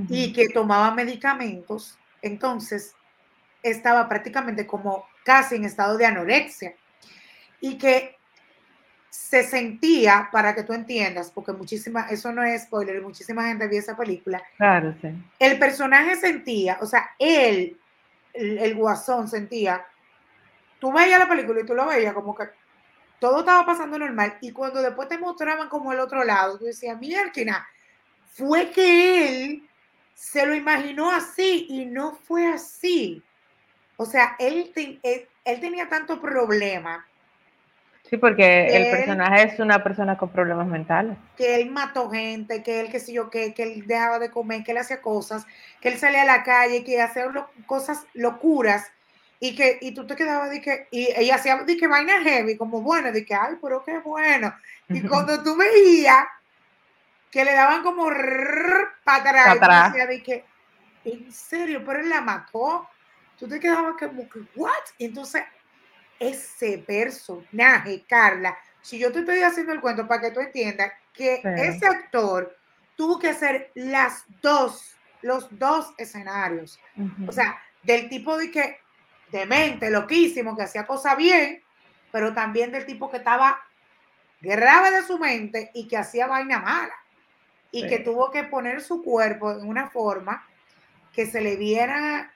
[0.10, 2.96] y que tomaba medicamentos, entonces
[3.62, 6.74] estaba prácticamente como casi en estado de anorexia
[7.62, 8.18] y que
[9.12, 13.78] se sentía, para que tú entiendas, porque muchísima, eso no es spoiler, muchísima gente vio
[13.78, 14.42] esa película.
[14.58, 15.10] Claro, sí.
[15.38, 17.80] El personaje sentía, o sea, él,
[18.34, 19.86] el guasón sentía
[20.84, 22.44] tú veías la película y tú lo veías como que
[23.18, 27.00] todo estaba pasando normal y cuando después te mostraban como el otro lado, tú decías,
[27.00, 27.66] mierda,
[28.34, 29.70] fue que él
[30.14, 33.24] se lo imaginó así y no fue así.
[33.96, 37.08] O sea, él, él, tenía tanto problema.
[38.10, 41.18] Sí, porque el personaje es una persona con problemas mentales.
[41.38, 44.66] Que él mató gente, que él, qué sé yo, que, que él dejaba de comer,
[44.66, 45.46] que él hacía cosas,
[45.80, 47.32] que él salía a la calle, que hacía
[47.68, 48.92] cosas locuras
[49.44, 52.56] y que y tú te quedabas de que y ella hacía de que vaina heavy
[52.56, 54.56] como bueno de que ay pero qué bueno
[54.88, 56.26] y cuando tú veías
[57.30, 58.06] que le daban como
[59.04, 60.46] para atrás, de que
[61.04, 62.88] en serio pero él la mató
[63.38, 65.44] tú te quedabas como que what y entonces
[66.18, 71.42] ese personaje Carla si yo te estoy haciendo el cuento para que tú entiendas que
[71.44, 72.58] ese actor
[72.96, 76.80] tuvo que hacer las dos los dos escenarios.
[77.28, 78.83] O sea del tipo de que
[79.40, 81.62] demente, loquísimo, que hacía cosas bien,
[82.12, 83.60] pero también del tipo que estaba
[84.40, 86.94] grave de su mente y que hacía vaina mala.
[87.72, 90.48] Y que tuvo que poner su cuerpo en una forma
[91.12, 92.32] que se le viera,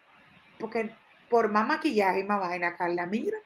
[0.57, 0.89] porque
[1.29, 3.37] por más maquillaje y más vaina, Carla, mira,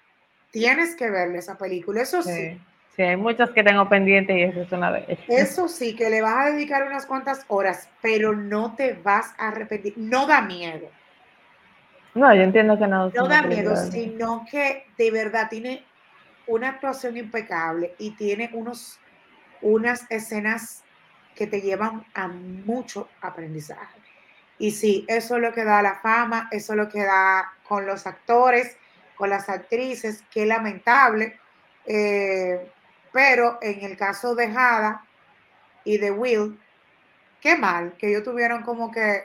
[0.51, 2.57] tienes que verle esa película, eso sí.
[2.95, 3.01] sí.
[3.01, 5.19] hay muchas que tengo pendientes y eso es una de ellas.
[5.27, 9.49] Eso sí, que le vas a dedicar unas cuantas horas, pero no te vas a
[9.49, 10.89] arrepentir, no da miedo.
[12.13, 13.09] No, yo entiendo que no.
[13.09, 15.85] No da miedo, sino que de verdad tiene
[16.47, 18.99] una actuación impecable y tiene unos,
[19.61, 20.83] unas escenas
[21.35, 23.99] que te llevan a mucho aprendizaje.
[24.57, 27.85] Y sí, eso es lo que da la fama, eso es lo que da con
[27.85, 28.77] los actores,
[29.15, 31.39] con las actrices, qué lamentable.
[31.85, 32.69] Eh,
[33.11, 35.03] pero en el caso de Hada
[35.83, 36.59] y de Will,
[37.39, 39.23] qué mal que ellos tuvieron como que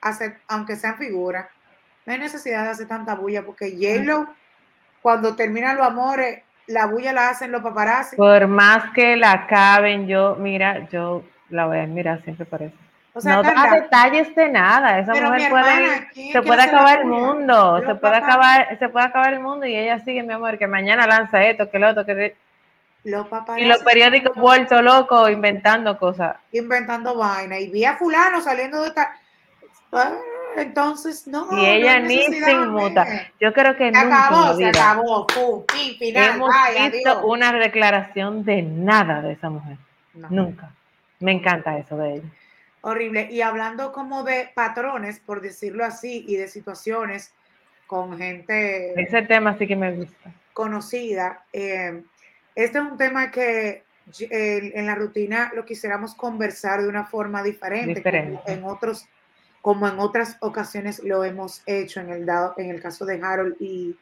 [0.00, 1.48] hacer, aunque sean figuras,
[2.08, 4.26] no hay necesidad de hacer tanta bulla porque j
[5.02, 8.16] cuando terminan los amores, la bulla la hacen los paparazzi.
[8.16, 12.74] Por más que la acaben, yo, mira, yo la voy a mirar siempre por eso.
[13.24, 18.16] no da detalles de nada, esa mujer puede, se puede acabar el mundo, se puede
[18.16, 21.70] acabar, se puede acabar el mundo y ella sigue, mi amor, que mañana lanza esto,
[21.70, 22.34] que lo otro, que
[23.04, 23.26] los
[23.58, 26.36] y los periódicos vuelto locos inventando cosas.
[26.52, 27.58] Inventando vaina.
[27.58, 29.14] Y vi a fulano saliendo de esta.
[30.56, 31.48] Entonces no.
[31.52, 33.06] Y ella ni se inmuta.
[33.40, 35.64] Yo creo que se nunca acabó, se acabó, pum,
[35.98, 39.76] final, hemos visto una declaración de nada de esa mujer.
[40.30, 40.72] Nunca.
[41.20, 42.28] Me encanta eso de ella.
[42.80, 43.28] Horrible.
[43.30, 47.34] Y hablando como de patrones, por decirlo así, y de situaciones
[47.86, 49.00] con gente.
[49.00, 50.32] Ese tema sí que me gusta.
[50.52, 51.44] Conocida.
[51.52, 52.02] Eh,
[52.54, 53.84] este es un tema que
[54.18, 59.06] en la rutina lo quisiéramos conversar de una forma diferente, Como en otros,
[59.68, 63.94] como en otras ocasiones lo hemos hecho en el caso de Harold y,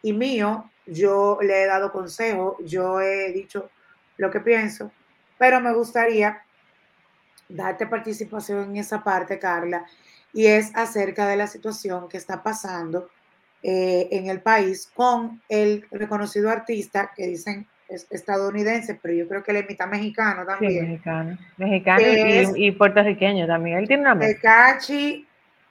[0.00, 3.68] y mío, yo le he dado consejo, yo he dicho
[4.16, 4.92] lo que pienso,
[5.36, 6.44] pero me gustaría
[7.48, 9.84] darte participación en esa parte, Carla,
[10.32, 13.10] y es acerca de la situación que está pasando
[13.64, 19.42] eh, en el país con el reconocido artista que dicen es estadounidense, pero yo creo
[19.42, 20.72] que él es mitad mexicano también.
[20.72, 21.38] Sí, mexicano.
[21.56, 22.02] Mexicano
[22.56, 23.78] y, puertorriqueño también.
[23.78, 24.18] Él tiene una.
[24.18, 25.26] Tecachi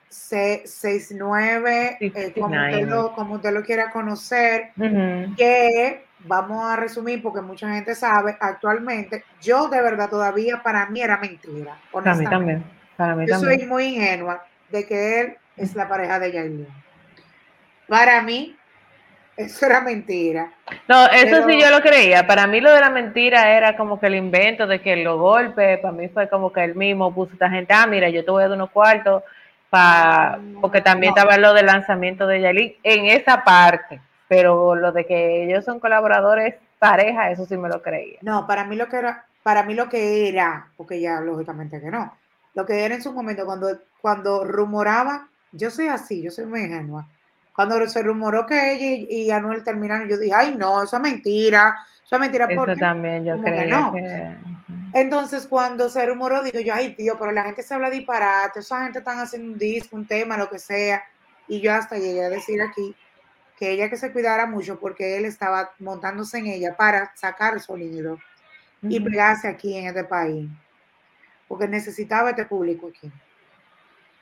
[0.08, 4.70] 69, eh, como, usted lo, como usted lo quiera conocer,
[5.36, 11.00] que vamos a resumir porque mucha gente sabe, actualmente, yo de verdad todavía para mí
[11.00, 11.78] era mentira.
[11.92, 12.64] Para mí también.
[12.96, 16.68] Para mí yo soy muy ingenua de que él es la pareja de Yailin.
[17.86, 18.57] Para mí,
[19.38, 20.50] eso era mentira.
[20.88, 22.26] No, eso sí yo lo creía.
[22.26, 25.78] Para mí lo de la mentira era como que el invento de que los golpes,
[25.78, 28.30] para mí fue como que él mismo puso a esta gente, ah, mira, yo te
[28.32, 29.22] voy a dar unos cuartos,
[29.70, 35.06] para, porque también estaba lo del lanzamiento de Yailin en esa parte, pero lo de
[35.06, 38.18] que ellos son colaboradores pareja, eso sí me lo creía.
[38.22, 41.90] No, para mí lo que era, para mí lo que era, porque ya lógicamente que
[41.90, 42.12] no,
[42.54, 43.68] lo que era en su momento cuando,
[44.00, 47.06] cuando rumoraba, yo soy así, yo soy muy ingenua
[47.58, 51.76] cuando se rumoró que ella y, Anuel terminaron, yo dije, ay, no, eso es mentira,
[52.04, 52.46] eso es mentira.
[52.48, 54.36] Eso también yo creo que
[54.94, 58.84] Entonces, cuando se rumoró, digo yo, ay, tío, pero la gente se habla disparate, esa
[58.84, 61.02] gente están haciendo un disco, un tema, lo que sea.
[61.48, 62.94] Y yo hasta llegué a decir aquí
[63.58, 68.20] que ella que se cuidara mucho porque él estaba montándose en ella para sacar sonido
[68.82, 70.48] y pegarse aquí en este país.
[71.48, 73.10] Porque necesitaba este público aquí.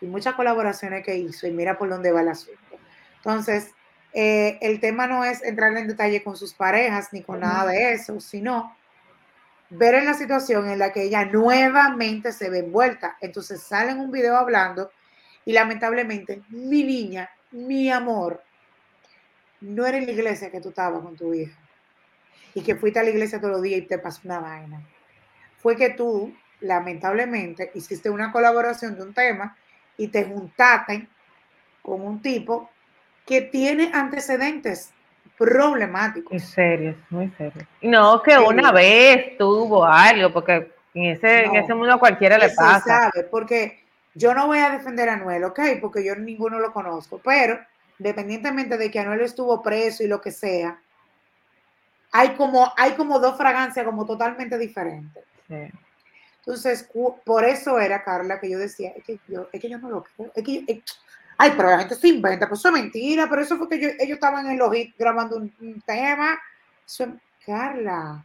[0.01, 2.86] Y muchas colaboraciones que hizo, y mira por dónde va el asunto.
[3.27, 3.73] Entonces,
[4.13, 7.93] eh, el tema no es entrar en detalle con sus parejas ni con nada de
[7.93, 8.77] eso, sino
[9.69, 13.17] ver en la situación en la que ella nuevamente se ve envuelta.
[13.21, 14.93] Entonces sale en un video hablando
[15.45, 18.45] y lamentablemente, mi niña, mi amor,
[19.61, 21.59] no era en la iglesia que tú estabas con tu hija
[22.55, 24.87] y que fuiste a la iglesia todos los días y te pasó una vaina.
[25.59, 29.57] Fue que tú, lamentablemente, hiciste una colaboración de un tema
[29.97, 31.09] y te juntaste
[31.83, 32.71] con un tipo
[33.27, 34.91] que tiene antecedentes
[35.37, 36.33] problemáticos.
[36.33, 37.67] Muy serios, muy serios.
[37.83, 43.11] No, que una vez tuvo algo, porque en ese, en ese mundo cualquiera le pasa.
[43.13, 43.85] Sabe, porque
[44.15, 45.61] yo no voy a defender a Anuel, ¿ok?
[45.81, 47.59] Porque yo ninguno lo conozco, pero
[47.99, 50.81] independientemente de que Anuel estuvo preso y lo que sea,
[52.13, 55.25] hay como, hay como dos fragancias como totalmente diferentes.
[56.39, 56.89] Entonces,
[57.25, 60.05] por eso era, Carla, que yo decía, es que yo, es que yo no lo
[60.05, 60.83] creo, es que
[61.39, 64.15] Ay, pero la gente se inventa, pues eso es mentira, pero eso fue que ellos
[64.15, 66.39] estaban en los hits grabando un, tema.
[67.45, 68.25] Carla,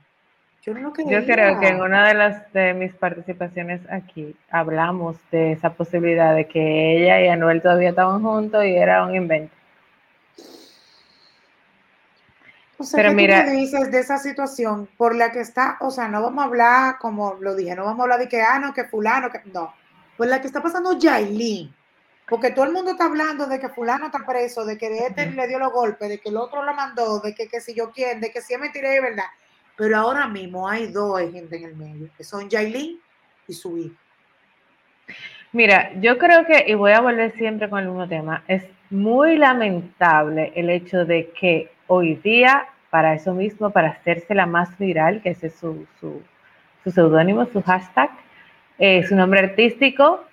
[0.61, 5.17] yo no lo Yo creo que en una de las de mis participaciones aquí hablamos
[5.31, 9.53] de esa posibilidad de que ella y Anuel todavía estaban juntos y era un invento.
[12.77, 15.77] O sea, pero ¿qué mira, tú me dices de esa situación por la que está?
[15.81, 18.41] O sea, no vamos a hablar, como lo dije, no vamos a hablar de que,
[18.41, 19.73] ah, no, que fulano, que no.
[20.17, 21.71] Por la que está pasando Yailin
[22.31, 25.29] porque todo el mundo está hablando de que fulano está preso, de que de este
[25.31, 27.91] le dio los golpes, de que el otro lo mandó, de que, que si yo
[27.91, 29.25] quién, de que si es mentira de verdad.
[29.75, 32.97] Pero ahora mismo hay dos gente en el medio, que son Jailin
[33.49, 33.95] y su hijo.
[35.51, 39.35] Mira, yo creo que, y voy a volver siempre con el mismo tema, es muy
[39.35, 45.21] lamentable el hecho de que hoy día, para eso mismo, para hacerse la más viral,
[45.21, 46.21] que ese es su, su,
[46.81, 48.09] su seudónimo, su hashtag,
[48.79, 50.23] eh, su nombre artístico,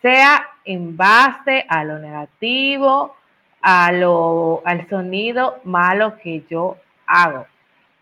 [0.00, 3.16] sea en base a lo negativo,
[3.60, 7.46] a lo, al sonido malo que yo hago.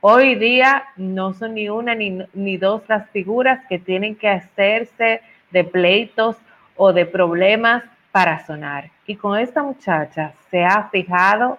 [0.00, 5.22] Hoy día no son ni una ni, ni dos las figuras que tienen que hacerse
[5.50, 6.36] de pleitos
[6.76, 8.90] o de problemas para sonar.
[9.06, 11.58] Y con esta muchacha se ha fijado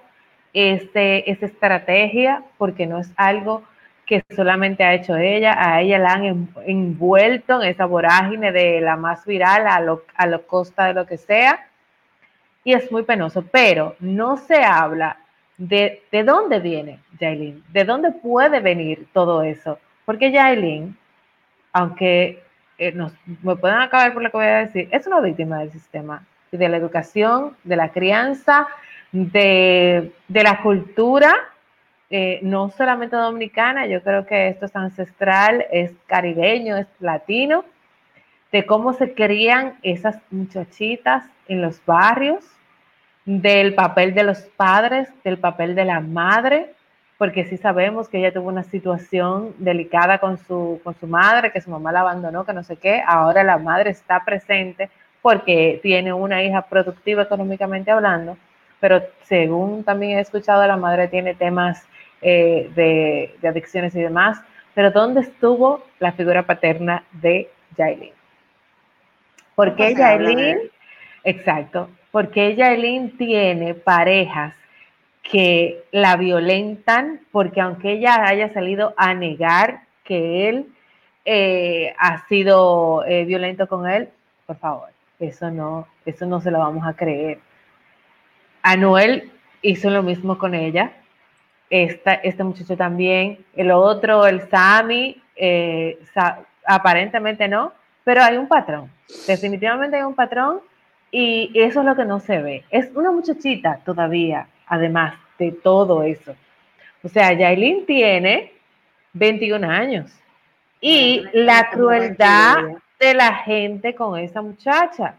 [0.54, 3.64] este, esta estrategia porque no es algo
[4.10, 8.96] que solamente ha hecho ella, a ella la han envuelto en esa vorágine de la
[8.96, 11.68] más viral a lo, a lo costa de lo que sea,
[12.64, 15.18] y es muy penoso, pero no se habla
[15.58, 20.98] de, de dónde viene Jailin, de dónde puede venir todo eso, porque Jailin,
[21.72, 22.42] aunque
[22.80, 22.96] eh,
[23.44, 26.26] me pueden acabar por lo que voy a decir, es una víctima del sistema.
[26.52, 28.68] de la educación, de la crianza,
[29.12, 31.32] de, la cultura,
[32.10, 37.66] eh, no solamente dominicana, yo creo que esto es ancestral, es caribeño, es latino,
[38.52, 42.44] de cómo se crían esas muchachitas en los barrios,
[43.26, 46.74] del papel de los padres, del papel de la madre,
[47.20, 51.62] porque sí sabemos que ella tuvo una situación delicada con su, con su madre, que
[51.62, 54.90] su mamá la abandonó, que no sé qué, ahora la madre está presente
[55.22, 58.38] porque tiene una hija productiva económicamente hablando,
[58.80, 61.86] pero según también he escuchado, la madre tiene temas
[62.22, 64.42] eh, de, de, adicciones y demás,
[64.74, 68.14] pero ¿dónde estuvo la figura paterna de Jailin?
[69.56, 70.58] Porque Jailin,
[71.24, 74.54] exacto, porque Jailin tiene parejas
[75.22, 80.68] que la violentan, porque aunque ella haya salido a negar que él
[81.26, 84.10] eh, ha sido eh, violento con él,
[84.48, 84.90] por favor,
[85.20, 87.40] eso no, eso no se lo vamos a creer.
[88.64, 90.94] Anuel hizo lo mismo con ella,
[91.70, 96.00] Esta, este muchacho también, el otro, el Sami, eh,
[96.66, 98.92] aparentemente no, pero hay un patrón,
[99.28, 100.62] definitivamente hay un patrón
[101.12, 102.64] y eso es lo que no se ve.
[102.70, 106.36] Es una muchachita todavía, además de todo eso.
[107.04, 108.52] O sea, Yailin tiene
[109.14, 110.12] 21 años.
[110.82, 112.58] Y la crueldad
[113.00, 115.16] de la gente con esa muchacha.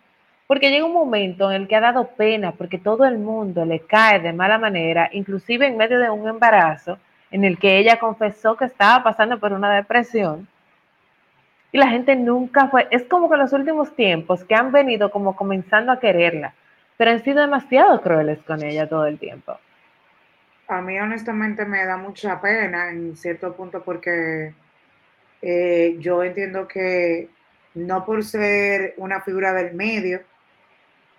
[0.51, 3.79] Porque llega un momento en el que ha dado pena, porque todo el mundo le
[3.79, 6.99] cae de mala manera, inclusive en medio de un embarazo,
[7.31, 10.49] en el que ella confesó que estaba pasando por una depresión.
[11.71, 15.37] Y la gente nunca fue, es como que los últimos tiempos que han venido como
[15.37, 16.53] comenzando a quererla,
[16.97, 19.57] pero han sido demasiado crueles con ella todo el tiempo.
[20.67, 24.53] A mí honestamente me da mucha pena en cierto punto porque
[25.43, 27.29] eh, yo entiendo que
[27.75, 30.23] no por ser una figura del medio,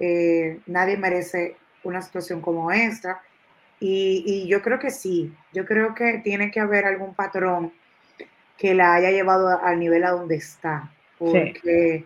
[0.04, 3.22] eh, nadie merece una situación como esta.
[3.80, 7.72] Y, yo creo que sí, yo creo que tiene que haber algún patrón
[8.58, 10.92] que la haya llevado al nivel a donde está.
[11.18, 12.06] Porque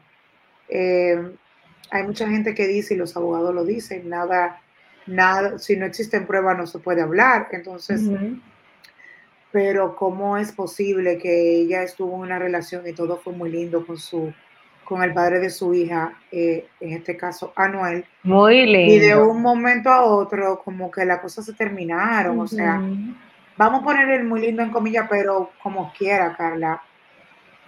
[0.67, 1.31] eh,
[1.89, 4.61] hay mucha gente que dice, y los abogados lo dicen, nada,
[5.05, 7.47] nada, si no existen pruebas no se puede hablar.
[7.51, 8.01] Entonces,
[9.51, 13.85] pero ¿cómo es posible que ella estuvo en una relación y todo fue muy lindo
[13.85, 14.33] con su
[14.85, 18.05] con el padre de su hija, eh, en este caso Anuel.
[18.23, 18.93] Muy lindo.
[18.93, 22.39] Y de un momento a otro, como que las cosas se terminaron.
[22.39, 22.81] O sea,
[23.57, 26.81] vamos a poner el muy lindo en comillas, pero como quiera, Carla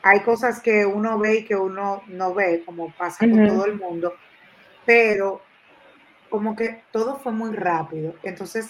[0.09, 3.77] hay cosas que uno ve y que uno no ve, como pasa con todo el
[3.77, 4.13] mundo,
[4.85, 5.41] pero
[6.29, 8.15] como que todo fue muy rápido.
[8.23, 8.69] Entonces,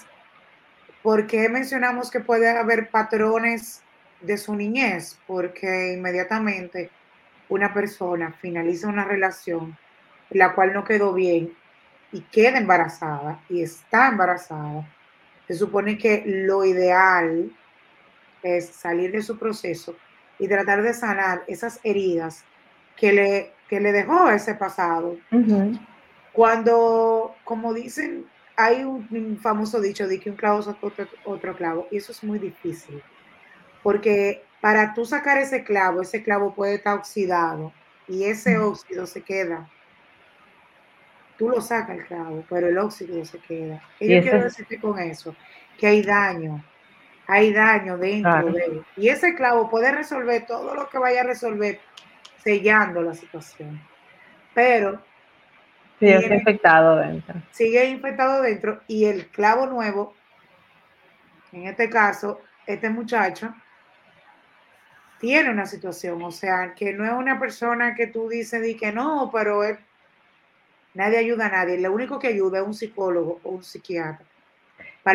[1.04, 3.84] ¿por qué mencionamos que puede haber patrones
[4.22, 5.20] de su niñez?
[5.28, 6.90] Porque inmediatamente
[7.50, 9.78] una persona finaliza una relación
[10.30, 11.54] la cual no quedó bien
[12.12, 14.88] y queda embarazada y está embarazada,
[15.48, 17.52] se supone que lo ideal
[18.44, 19.96] es salir de su proceso
[20.40, 22.44] y tratar de sanar esas heridas
[22.96, 25.18] que le, que le dejó ese pasado.
[26.34, 28.26] Cuando, como dicen,
[28.56, 32.24] hay un, famoso dicho de que un clavo saca otro, otro, clavo, y eso es
[32.24, 33.02] muy difícil,
[33.84, 37.72] porque para tú sacar ese clavo, ese clavo puede estar oxidado
[38.08, 39.70] y ese óxido se queda.
[41.38, 43.82] Tú lo sacas el clavo, pero el óxido se queda.
[44.00, 45.36] Y yo quiero decirte con eso,
[45.78, 46.64] que hay daño,
[47.28, 48.86] hay daño dentro de él.
[48.96, 51.80] Y ese clavo puede resolver todo lo que vaya a resolver
[52.44, 53.80] sellando la situación.
[54.54, 55.00] Pero...
[56.00, 57.36] Sigue infectado dentro.
[57.52, 60.16] Sigue infectado dentro y el clavo nuevo,
[61.52, 63.54] en este caso, este muchacho,
[65.20, 68.92] tiene una situación, o sea, que no es una persona que tú dices y que
[68.92, 69.62] no, pero
[70.94, 74.26] nadie ayuda a nadie, lo único que ayuda es un psicólogo o un psiquiatra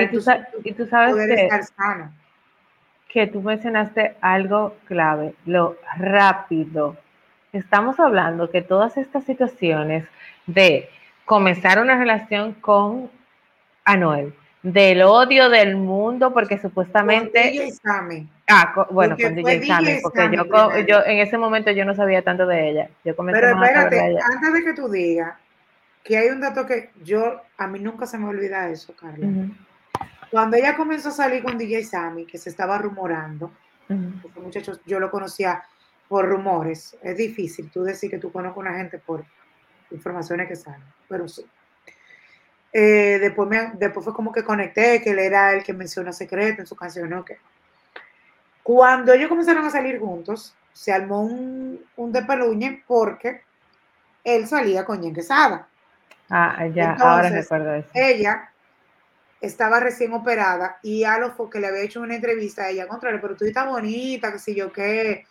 [0.00, 0.20] y, tú,
[0.86, 1.48] sabes que,
[3.09, 6.96] que tú mencionaste algo clave, lo rápido.
[7.53, 10.07] Estamos hablando que todas estas situaciones
[10.46, 10.88] de
[11.24, 13.11] comenzar una relación con
[13.84, 17.72] Anuel, del odio del mundo, porque supuestamente...
[18.48, 20.44] Ah, bueno, con DJ Sammy, porque yo,
[20.86, 22.90] yo, en ese momento yo no sabía tanto de ella.
[23.04, 25.34] Yo comencé Pero espérate, antes de que tú digas
[26.04, 29.28] que hay un dato que yo, a mí nunca se me olvida eso, Carla.
[30.30, 33.52] Cuando ella comenzó a salir con DJ Sammy, que se estaba rumorando,
[34.36, 35.62] muchachos, yo lo conocía
[36.08, 36.96] por rumores.
[37.02, 39.24] Es difícil tú decir que tú conoces a una gente por
[39.90, 41.44] informaciones que salen, pero sí.
[42.73, 46.62] Eh, después, me, después fue como que conecté, que él era el que menciona secreto
[46.62, 47.25] en su canción, ¿no?
[48.62, 53.43] Cuando ellos comenzaron a salir juntos, se armó un, un de peluñe porque
[54.25, 55.68] él salía con Jen Quesada.
[56.31, 57.89] Ah, ya, ahora recuerdo eso.
[57.93, 58.49] Ella
[59.43, 63.20] estaba recién operada y a lo que le había hecho una entrevista a ella, contrario,
[63.20, 65.27] pero tú estás bonita, qué sé yo qué.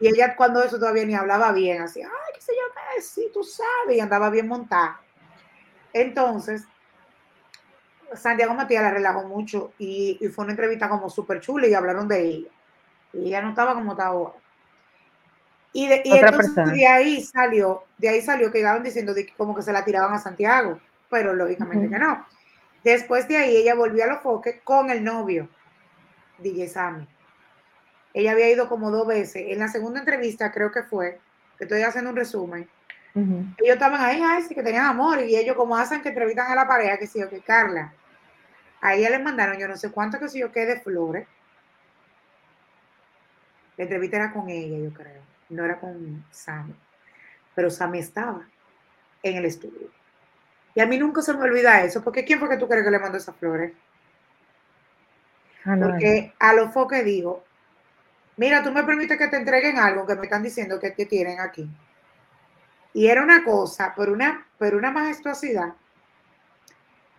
[0.00, 3.30] Y ella cuando eso todavía ni hablaba bien, así, ay, qué sé yo qué, sí,
[3.32, 5.00] tú sabes, y andaba bien montada.
[6.00, 6.64] Entonces,
[8.12, 12.22] Santiago Matías la relajó mucho y, fue una entrevista como súper chula y hablaron de
[12.22, 12.48] ella.
[13.14, 14.34] Y ella no estaba como estaba ahora.
[15.72, 19.54] Y, de, entonces de ahí salió, de ahí salió que iban diciendo de que como
[19.54, 20.80] que se la tiraban a Santiago,
[21.10, 22.26] pero lógicamente que no.
[22.84, 25.48] Después de ahí ella volvió a los foques con el novio,
[26.38, 27.08] DJ Sammy.
[28.12, 29.44] Ella había ido como dos veces.
[29.48, 31.20] En la segunda entrevista creo que fue,
[31.58, 32.68] que estoy haciendo un resumen,
[33.16, 36.54] ellos estaban ahí, ay, sí que tenían amor, y ellos como hacen que entrevistan a
[36.54, 37.94] la pareja, que sí o que Carla.
[38.82, 41.26] A ella les mandaron yo no sé cuánto que sí yo qué de flores.
[43.78, 45.22] La entrevista era con ella, yo creo.
[45.48, 46.74] No era con Sammy.
[47.54, 48.46] Pero Sammy estaba
[49.22, 49.90] en el estudio.
[50.74, 52.90] Y a mí nunca se me olvida eso, porque ¿quién fue que tú crees que
[52.90, 53.72] le mandó esas flores?
[55.64, 57.44] Ah, porque a lo que digo,
[58.36, 61.40] mira, tú me permites que te entreguen algo que me están diciendo que te tienen
[61.40, 61.68] aquí.
[62.96, 65.74] Y era una cosa, por una, por una majestuosidad.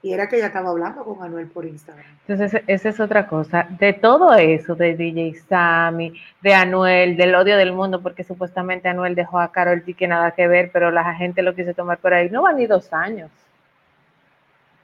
[0.02, 2.04] Y era que ella estaba hablando con Anuel por Instagram.
[2.28, 3.68] Entonces, esa es otra cosa.
[3.78, 9.14] De todo eso, de DJ Sammy, de Anuel, del odio del mundo, porque supuestamente Anuel
[9.14, 12.12] dejó a Carol G que nada que ver, pero la gente lo quiso tomar por
[12.12, 12.28] ahí.
[12.32, 13.30] No van ni dos años.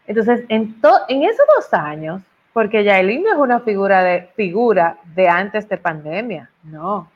[0.06, 0.76] Entonces, en,
[1.08, 2.22] en esos dos años,
[2.54, 7.10] porque Yailin no es una figura de, figura de antes de pandemia, no.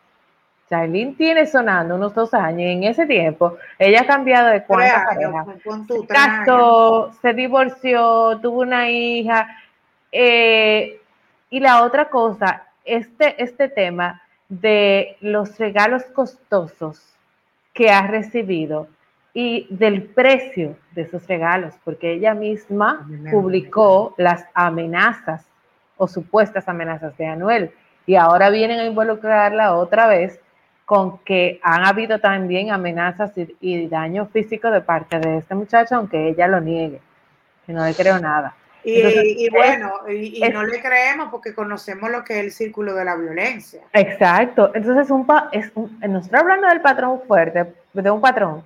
[0.70, 5.06] Jailin tiene sonando unos dos años y en ese tiempo ella ha cambiado de cuántas
[5.06, 5.48] parejas.
[5.88, 9.48] Se casó, se divorció, tuvo una hija.
[10.12, 11.00] Eh,
[11.50, 17.02] y la otra cosa, este, este tema de los regalos costosos
[17.74, 18.88] que ha recibido
[19.34, 25.46] y del precio de esos regalos, porque ella misma publicó las amenazas
[25.96, 27.72] o supuestas amenazas de Anuel
[28.06, 30.40] y ahora vienen a involucrarla otra vez
[30.88, 36.30] con que han habido también amenazas y, daño físico de parte de este muchacho, aunque
[36.30, 37.02] ella lo niegue,
[37.66, 38.56] que no le creo nada.
[38.86, 43.18] Y, bueno, y, no le creemos porque conocemos lo que es el círculo de la
[43.18, 43.82] violencia.
[43.92, 44.72] Exacto.
[44.74, 48.64] Entonces, un, es un, nosotros hablando del patrón fuerte, de un patrón,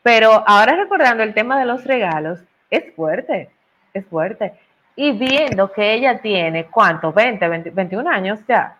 [0.00, 2.38] pero ahora recordando el tema de los regalos,
[2.70, 3.50] es fuerte,
[3.92, 4.52] es fuerte.
[4.94, 7.12] Y viendo que ella tiene, ¿cuánto?
[7.12, 8.76] 20, 21 años ya.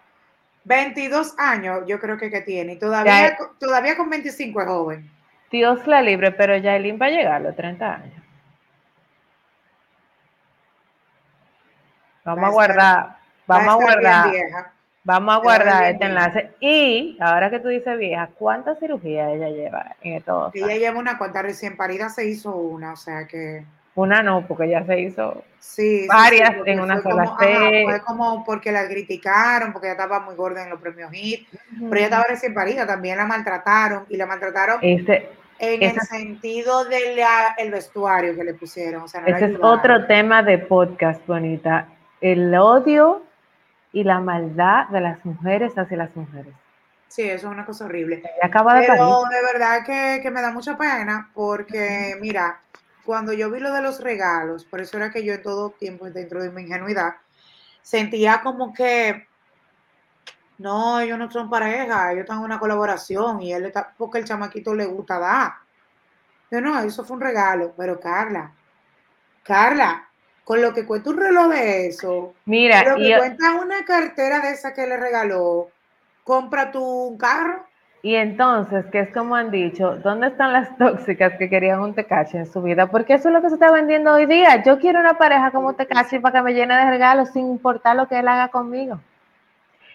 [0.65, 2.77] 22 años yo creo que, que tiene.
[2.77, 5.11] Todavía, todavía con 25 es joven.
[5.51, 8.25] Dios la libre, pero Yailin va a llegar a los 30 años.
[12.25, 14.33] Vamos a, guardar, vamos a, guardar,
[15.05, 16.51] vamos a guardar este enlace.
[16.59, 20.51] Y ahora que tú dices vieja, ¿cuántas cirugías ella lleva en todo?
[20.55, 24.69] Ella lleva una cuanta recién parida se hizo una, o sea que una no, porque
[24.69, 25.45] ya se hizo
[26.09, 27.85] varias en una sola serie.
[27.85, 31.95] Fue como porque la criticaron, porque ella estaba muy gorda en los premios HIT, pero
[31.95, 38.35] ella estaba recién parida, también la maltrataron y la maltrataron en el sentido del vestuario
[38.35, 39.05] que le pusieron.
[39.05, 41.89] ese es otro tema de podcast, bonita.
[42.21, 43.23] El odio
[43.93, 46.53] y la maldad de las mujeres hacia las mujeres.
[47.09, 48.25] Sí, eso es una cosa horrible.
[48.43, 52.59] Acaba de Pero de verdad que, que me da mucha pena porque, mira,
[53.05, 56.11] cuando yo vi lo de los regalos, por eso era que yo en todo tiempo,
[56.11, 57.17] dentro de mi ingenuidad,
[57.83, 59.27] sentía como que,
[60.59, 64.25] no, ellos no son pareja, ellos están en una colaboración y él está, porque el
[64.25, 65.53] chamaquito le gusta dar.
[66.51, 68.53] Yo no, eso fue un regalo, pero Carla,
[69.43, 70.09] Carla,
[70.45, 74.53] con lo que cuesta un reloj de eso, mira, lo que cuenta una cartera de
[74.53, 75.71] esa que le regaló,
[76.23, 77.67] compra tú un carro.
[78.05, 82.37] Y entonces, que es como han dicho, ¿dónde están las tóxicas que querían un tecache
[82.37, 82.87] en su vida?
[82.87, 84.63] Porque eso es lo que se está vendiendo hoy día.
[84.63, 88.07] Yo quiero una pareja como tecache para que me llene de regalos sin importar lo
[88.07, 89.01] que él haga conmigo.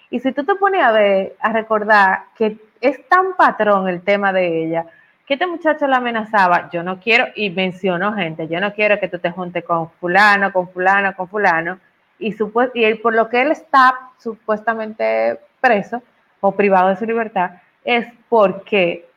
[0.10, 4.34] Y si tú te pones a ver, a recordar que es tan patrón el tema
[4.34, 4.88] de ella,
[5.28, 9.08] que este muchacho la amenazaba, yo no quiero, y mencionó gente, yo no quiero que
[9.08, 11.78] tú te juntes con fulano, con fulano, con fulano,
[12.18, 12.36] y,
[12.74, 16.02] y él, por lo que él está supuestamente preso
[16.42, 17.52] o privado de su libertad,
[17.84, 19.08] es porque,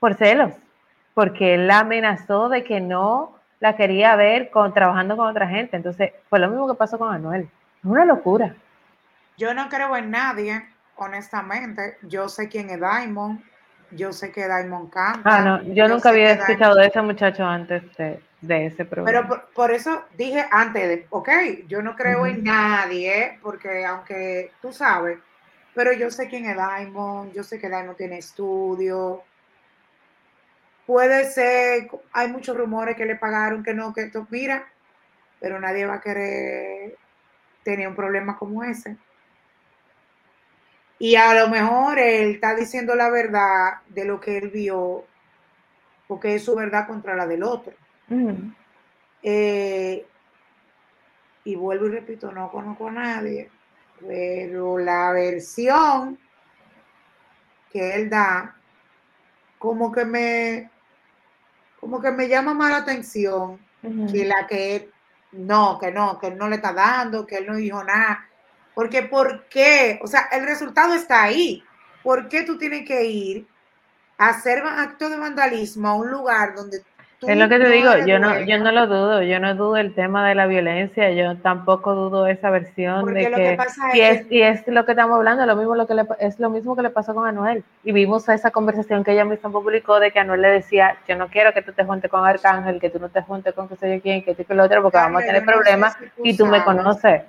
[0.00, 0.52] por celos,
[1.14, 5.76] porque él la amenazó de que no la quería ver con, trabajando con otra gente.
[5.76, 7.42] Entonces, fue lo mismo que pasó con Anuel.
[7.42, 8.54] Es una locura.
[9.38, 10.64] Yo no creo en nadie,
[10.96, 11.96] honestamente.
[12.02, 13.40] Yo sé quién es Diamond.
[13.92, 15.22] Yo sé que Diamond canta.
[15.24, 19.28] Ah, no, yo, nunca había escuchado de ese muchacho antes de, ese programa.
[19.28, 21.28] Pero por, eso dije antes, de, ok,
[21.68, 25.18] yo no creo en nadie, porque aunque tú sabes,
[25.74, 29.22] pero yo sé quién es Diamond, yo sé que Diamond tiene estudio.
[30.86, 34.66] puede ser, hay muchos rumores que le pagaron, que no, que esto, mira,
[35.40, 36.96] pero nadie va a querer
[37.64, 38.96] tener un problema como ese.
[40.98, 45.04] Y a lo mejor él está diciendo la verdad de lo que él vio,
[46.06, 47.72] porque es su verdad contra la del otro.
[49.22, 50.06] Eh,
[51.44, 53.50] y vuelvo y repito, no conozco a nadie,
[54.06, 56.18] pero la versión
[57.70, 58.56] que él da,
[59.58, 60.70] como que me,
[61.80, 63.58] como que me llama más la atención
[64.10, 64.92] que la que él,
[65.32, 68.28] no, que no, que él no le está dando, que él no dijo nada.
[68.74, 69.98] Porque, ¿por qué?
[70.02, 71.62] O sea, el resultado está ahí.
[72.02, 73.46] ¿Por qué tú tienes que ir
[74.18, 76.82] a hacer acto de vandalismo a un lugar donde
[77.22, 79.94] es lo que te digo, yo no, yo no lo dudo, yo no dudo el
[79.94, 83.58] tema de la violencia, yo tampoco dudo esa versión de que,
[83.94, 86.50] y, es, y es lo que estamos hablando, lo mismo lo que le, es lo
[86.50, 87.64] mismo que le pasó con Anuel.
[87.84, 91.28] Y vimos esa conversación que ella misma publicó de que Anuel le decía, yo no
[91.28, 93.94] quiero que tú te juntes con Arcángel, que tú no te juntes con que sé
[93.94, 96.64] yo quién, que tú que lo otro, porque vamos a tener problemas y tú me
[96.64, 97.22] conoces.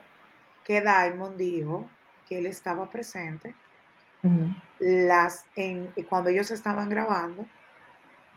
[0.63, 1.87] Que Diamond dijo
[2.27, 3.53] que él estaba presente
[4.79, 7.45] las en, cuando ellos estaban grabando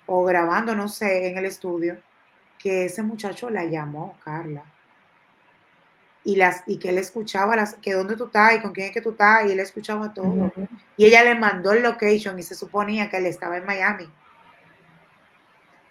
[0.07, 1.99] o grabando, no sé, en el estudio,
[2.59, 4.65] que ese muchacho la llamó, Carla.
[6.25, 8.93] Y, las, y que él escuchaba las, que dónde tú estás y con quién es
[8.93, 10.53] que tú estás, y él escuchaba todo.
[10.97, 14.09] Y ella le mandó el location y se suponía que él estaba en Miami.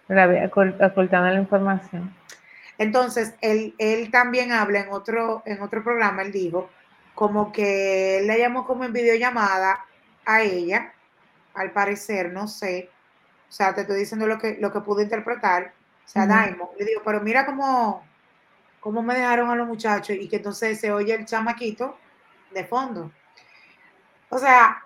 [0.08, 2.14] Le había ocultado la información.
[2.78, 6.68] Entonces, él, él también habla en otro, en otro programa, él dijo,
[7.14, 9.86] como que él la llamó como en videollamada
[10.26, 10.92] a ella,
[11.54, 12.90] al parecer, no sé,
[13.48, 15.72] o sea, te estoy diciendo lo que, lo que pude interpretar.
[16.04, 18.04] O sea, Daimo, le digo, pero mira cómo,
[18.80, 21.96] cómo me dejaron a los muchachos y que entonces se oye el chamaquito
[22.52, 23.10] de fondo.
[24.28, 24.84] O sea,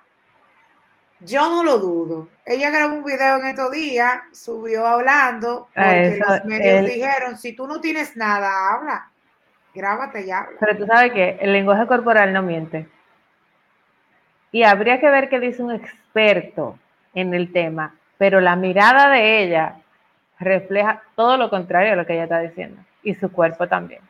[1.20, 2.28] yo no lo dudo.
[2.44, 7.66] Ella grabó un video en estos días, subió hablando, porque los medios dijeron, si tú
[7.66, 9.10] no tienes nada, habla,
[9.74, 10.58] grábate y habla.
[10.58, 12.88] Pero tú sabes que el lenguaje corporal no miente.
[14.52, 16.78] Y habría que ver qué dice un experto
[17.14, 19.80] en el tema pero la mirada de ella
[20.38, 24.02] refleja todo lo contrario a lo que ella está diciendo y su cuerpo también.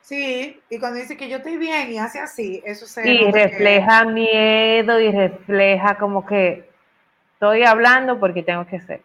[0.00, 3.06] Sí, y cuando dice que yo estoy bien y hace así, eso se...
[3.06, 6.70] Y refleja miedo y refleja como que
[7.34, 9.02] estoy hablando porque tengo que ser.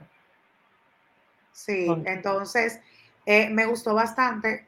[1.51, 2.79] Sí, entonces
[3.25, 4.67] eh, me gustó bastante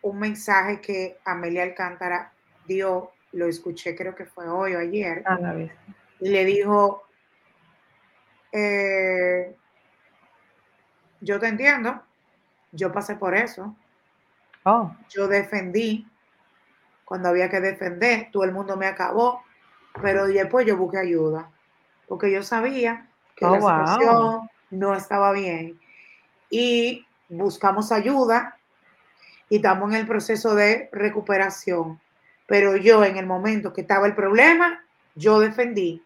[0.00, 2.32] un mensaje que Amelia Alcántara
[2.66, 5.54] dio, lo escuché creo que fue hoy o ayer, ah, la
[6.18, 7.04] y le dijo,
[8.56, 9.52] eh,
[11.20, 12.00] yo te entiendo,
[12.70, 13.74] yo pasé por eso.
[14.62, 14.94] Oh.
[15.10, 16.06] Yo defendí
[17.04, 19.42] cuando había que defender, todo el mundo me acabó,
[20.00, 21.50] pero después yo busqué ayuda,
[22.08, 25.78] porque yo sabía que oh, la situación no estaba bien.
[26.48, 28.56] Y buscamos ayuda
[29.48, 32.00] y estamos en el proceso de recuperación.
[32.46, 34.84] Pero yo en el momento que estaba el problema,
[35.16, 36.04] yo defendí.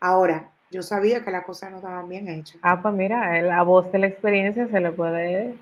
[0.00, 2.58] Ahora, yo sabía que las cosas no estaban bien hechas.
[2.62, 5.54] Ah, pues mira, la voz de la experiencia se le puede.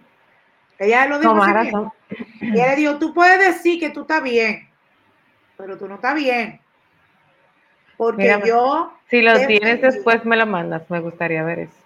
[0.78, 1.34] Ella lo dijo.
[1.34, 1.92] Razón.
[2.40, 4.68] Y ella le dijo: Tú puedes decir que tú estás bien,
[5.56, 6.61] pero tú no estás bien.
[7.96, 8.92] Porque yo.
[9.11, 10.88] Si lo tienes después, me lo mandas.
[10.88, 11.76] Me gustaría ver eso.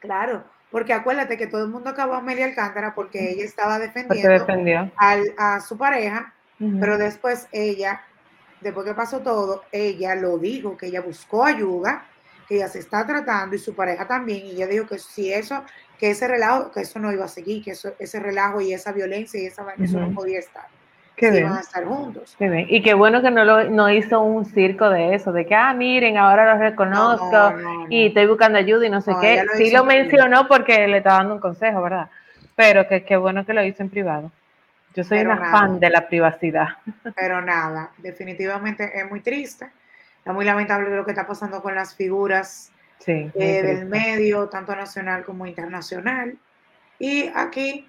[0.00, 4.92] Claro, porque acuérdate que todo el mundo acabó a Amelia Alcántara porque ella estaba defendiendo
[4.98, 8.02] a su pareja, pero después ella
[8.60, 12.06] después que pasó todo, ella lo dijo, que ella buscó ayuda,
[12.50, 15.62] que ella se está tratando y su pareja también, y ella dijo que si eso,
[16.00, 18.90] que ese relajo, que eso no iba a seguir, que eso, ese relajo y esa
[18.90, 20.64] violencia y esa, eso no podía estar.
[21.14, 22.36] que iban a estar juntos.
[22.40, 25.72] Y qué bueno que no, lo, no hizo un circo de eso, de que, ah,
[25.74, 27.54] miren, ahora lo reconozco
[27.88, 29.44] y estoy buscando ayuda y no sé qué.
[29.54, 32.10] sí lo mencionó porque le estaba dando un consejo, ¿verdad?
[32.56, 34.32] Pero que qué bueno que lo hizo en privado.
[34.96, 36.66] Yo soy una fan de la privacidad.
[37.14, 39.70] Pero nada, definitivamente es muy triste.
[40.24, 42.70] Es muy lamentable lo que está pasando con las figuras
[43.06, 46.36] eh, del medio, tanto nacional como internacional.
[46.98, 47.88] Y aquí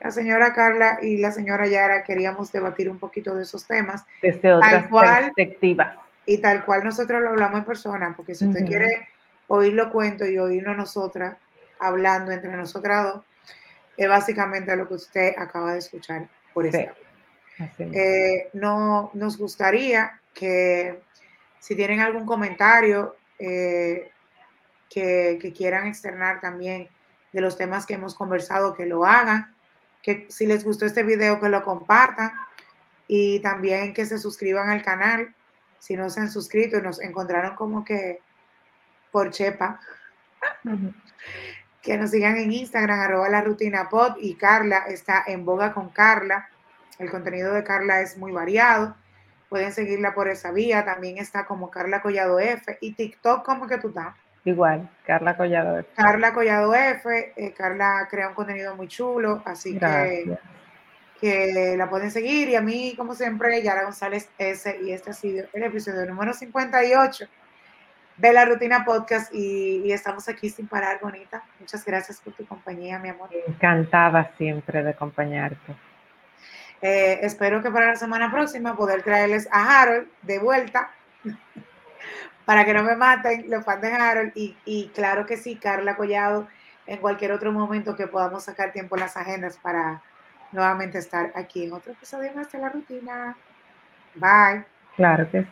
[0.00, 4.04] la señora Carla y la señora Yara queríamos debatir un poquito de esos temas.
[4.22, 5.96] Desde otras perspectivas.
[6.24, 9.08] Y tal cual nosotros lo hablamos en persona, porque si usted quiere
[9.46, 11.36] oírlo cuento y oírnos nosotras
[11.78, 13.24] hablando entre nosotras dos,
[13.96, 16.78] es básicamente lo que usted acaba de escuchar por eso.
[17.78, 21.00] Eh, no, nos gustaría que
[21.60, 24.10] si tienen algún comentario eh,
[24.88, 26.88] que, que, quieran externar también
[27.32, 29.54] de los temas que hemos conversado, que lo hagan,
[30.02, 32.32] que si les gustó este video, que lo compartan
[33.08, 35.34] y también que se suscriban al canal.
[35.78, 38.20] Si no se han suscrito y nos encontraron como que
[39.10, 39.80] por Chepa,
[41.82, 45.88] Que nos sigan en Instagram, arroba la rutina pod y Carla está en boga con
[45.90, 46.48] Carla.
[46.98, 48.96] El contenido de Carla es muy variado.
[49.48, 50.84] Pueden seguirla por esa vía.
[50.84, 52.78] También está como Carla Collado F.
[52.80, 54.14] Y TikTok, ¿cómo que tú estás?
[54.44, 55.88] Igual, Carla Collado F.
[55.96, 57.32] Carla Collado F.
[57.36, 60.38] Eh, Carla crea un contenido muy chulo, así que,
[61.20, 62.48] que la pueden seguir.
[62.48, 64.78] Y a mí, como siempre, Yara González S.
[64.82, 67.26] Y este ha sido el episodio número 58
[68.16, 69.34] de la Rutina Podcast.
[69.34, 71.42] Y, y estamos aquí sin parar, bonita.
[71.58, 73.30] Muchas gracias por tu compañía, mi amor.
[73.48, 75.74] Encantada siempre de acompañarte.
[76.82, 80.90] Eh, espero que para la semana próxima poder traerles a Harold de vuelta
[82.44, 85.96] para que no me maten los fans de Harold y, y, claro que sí, Carla
[85.96, 86.48] Collado,
[86.86, 90.02] en cualquier otro momento que podamos sacar tiempo en las agendas para
[90.52, 93.36] nuevamente estar aquí en otro episodio más de la rutina.
[94.14, 94.64] Bye.
[94.96, 95.48] Claro que sí.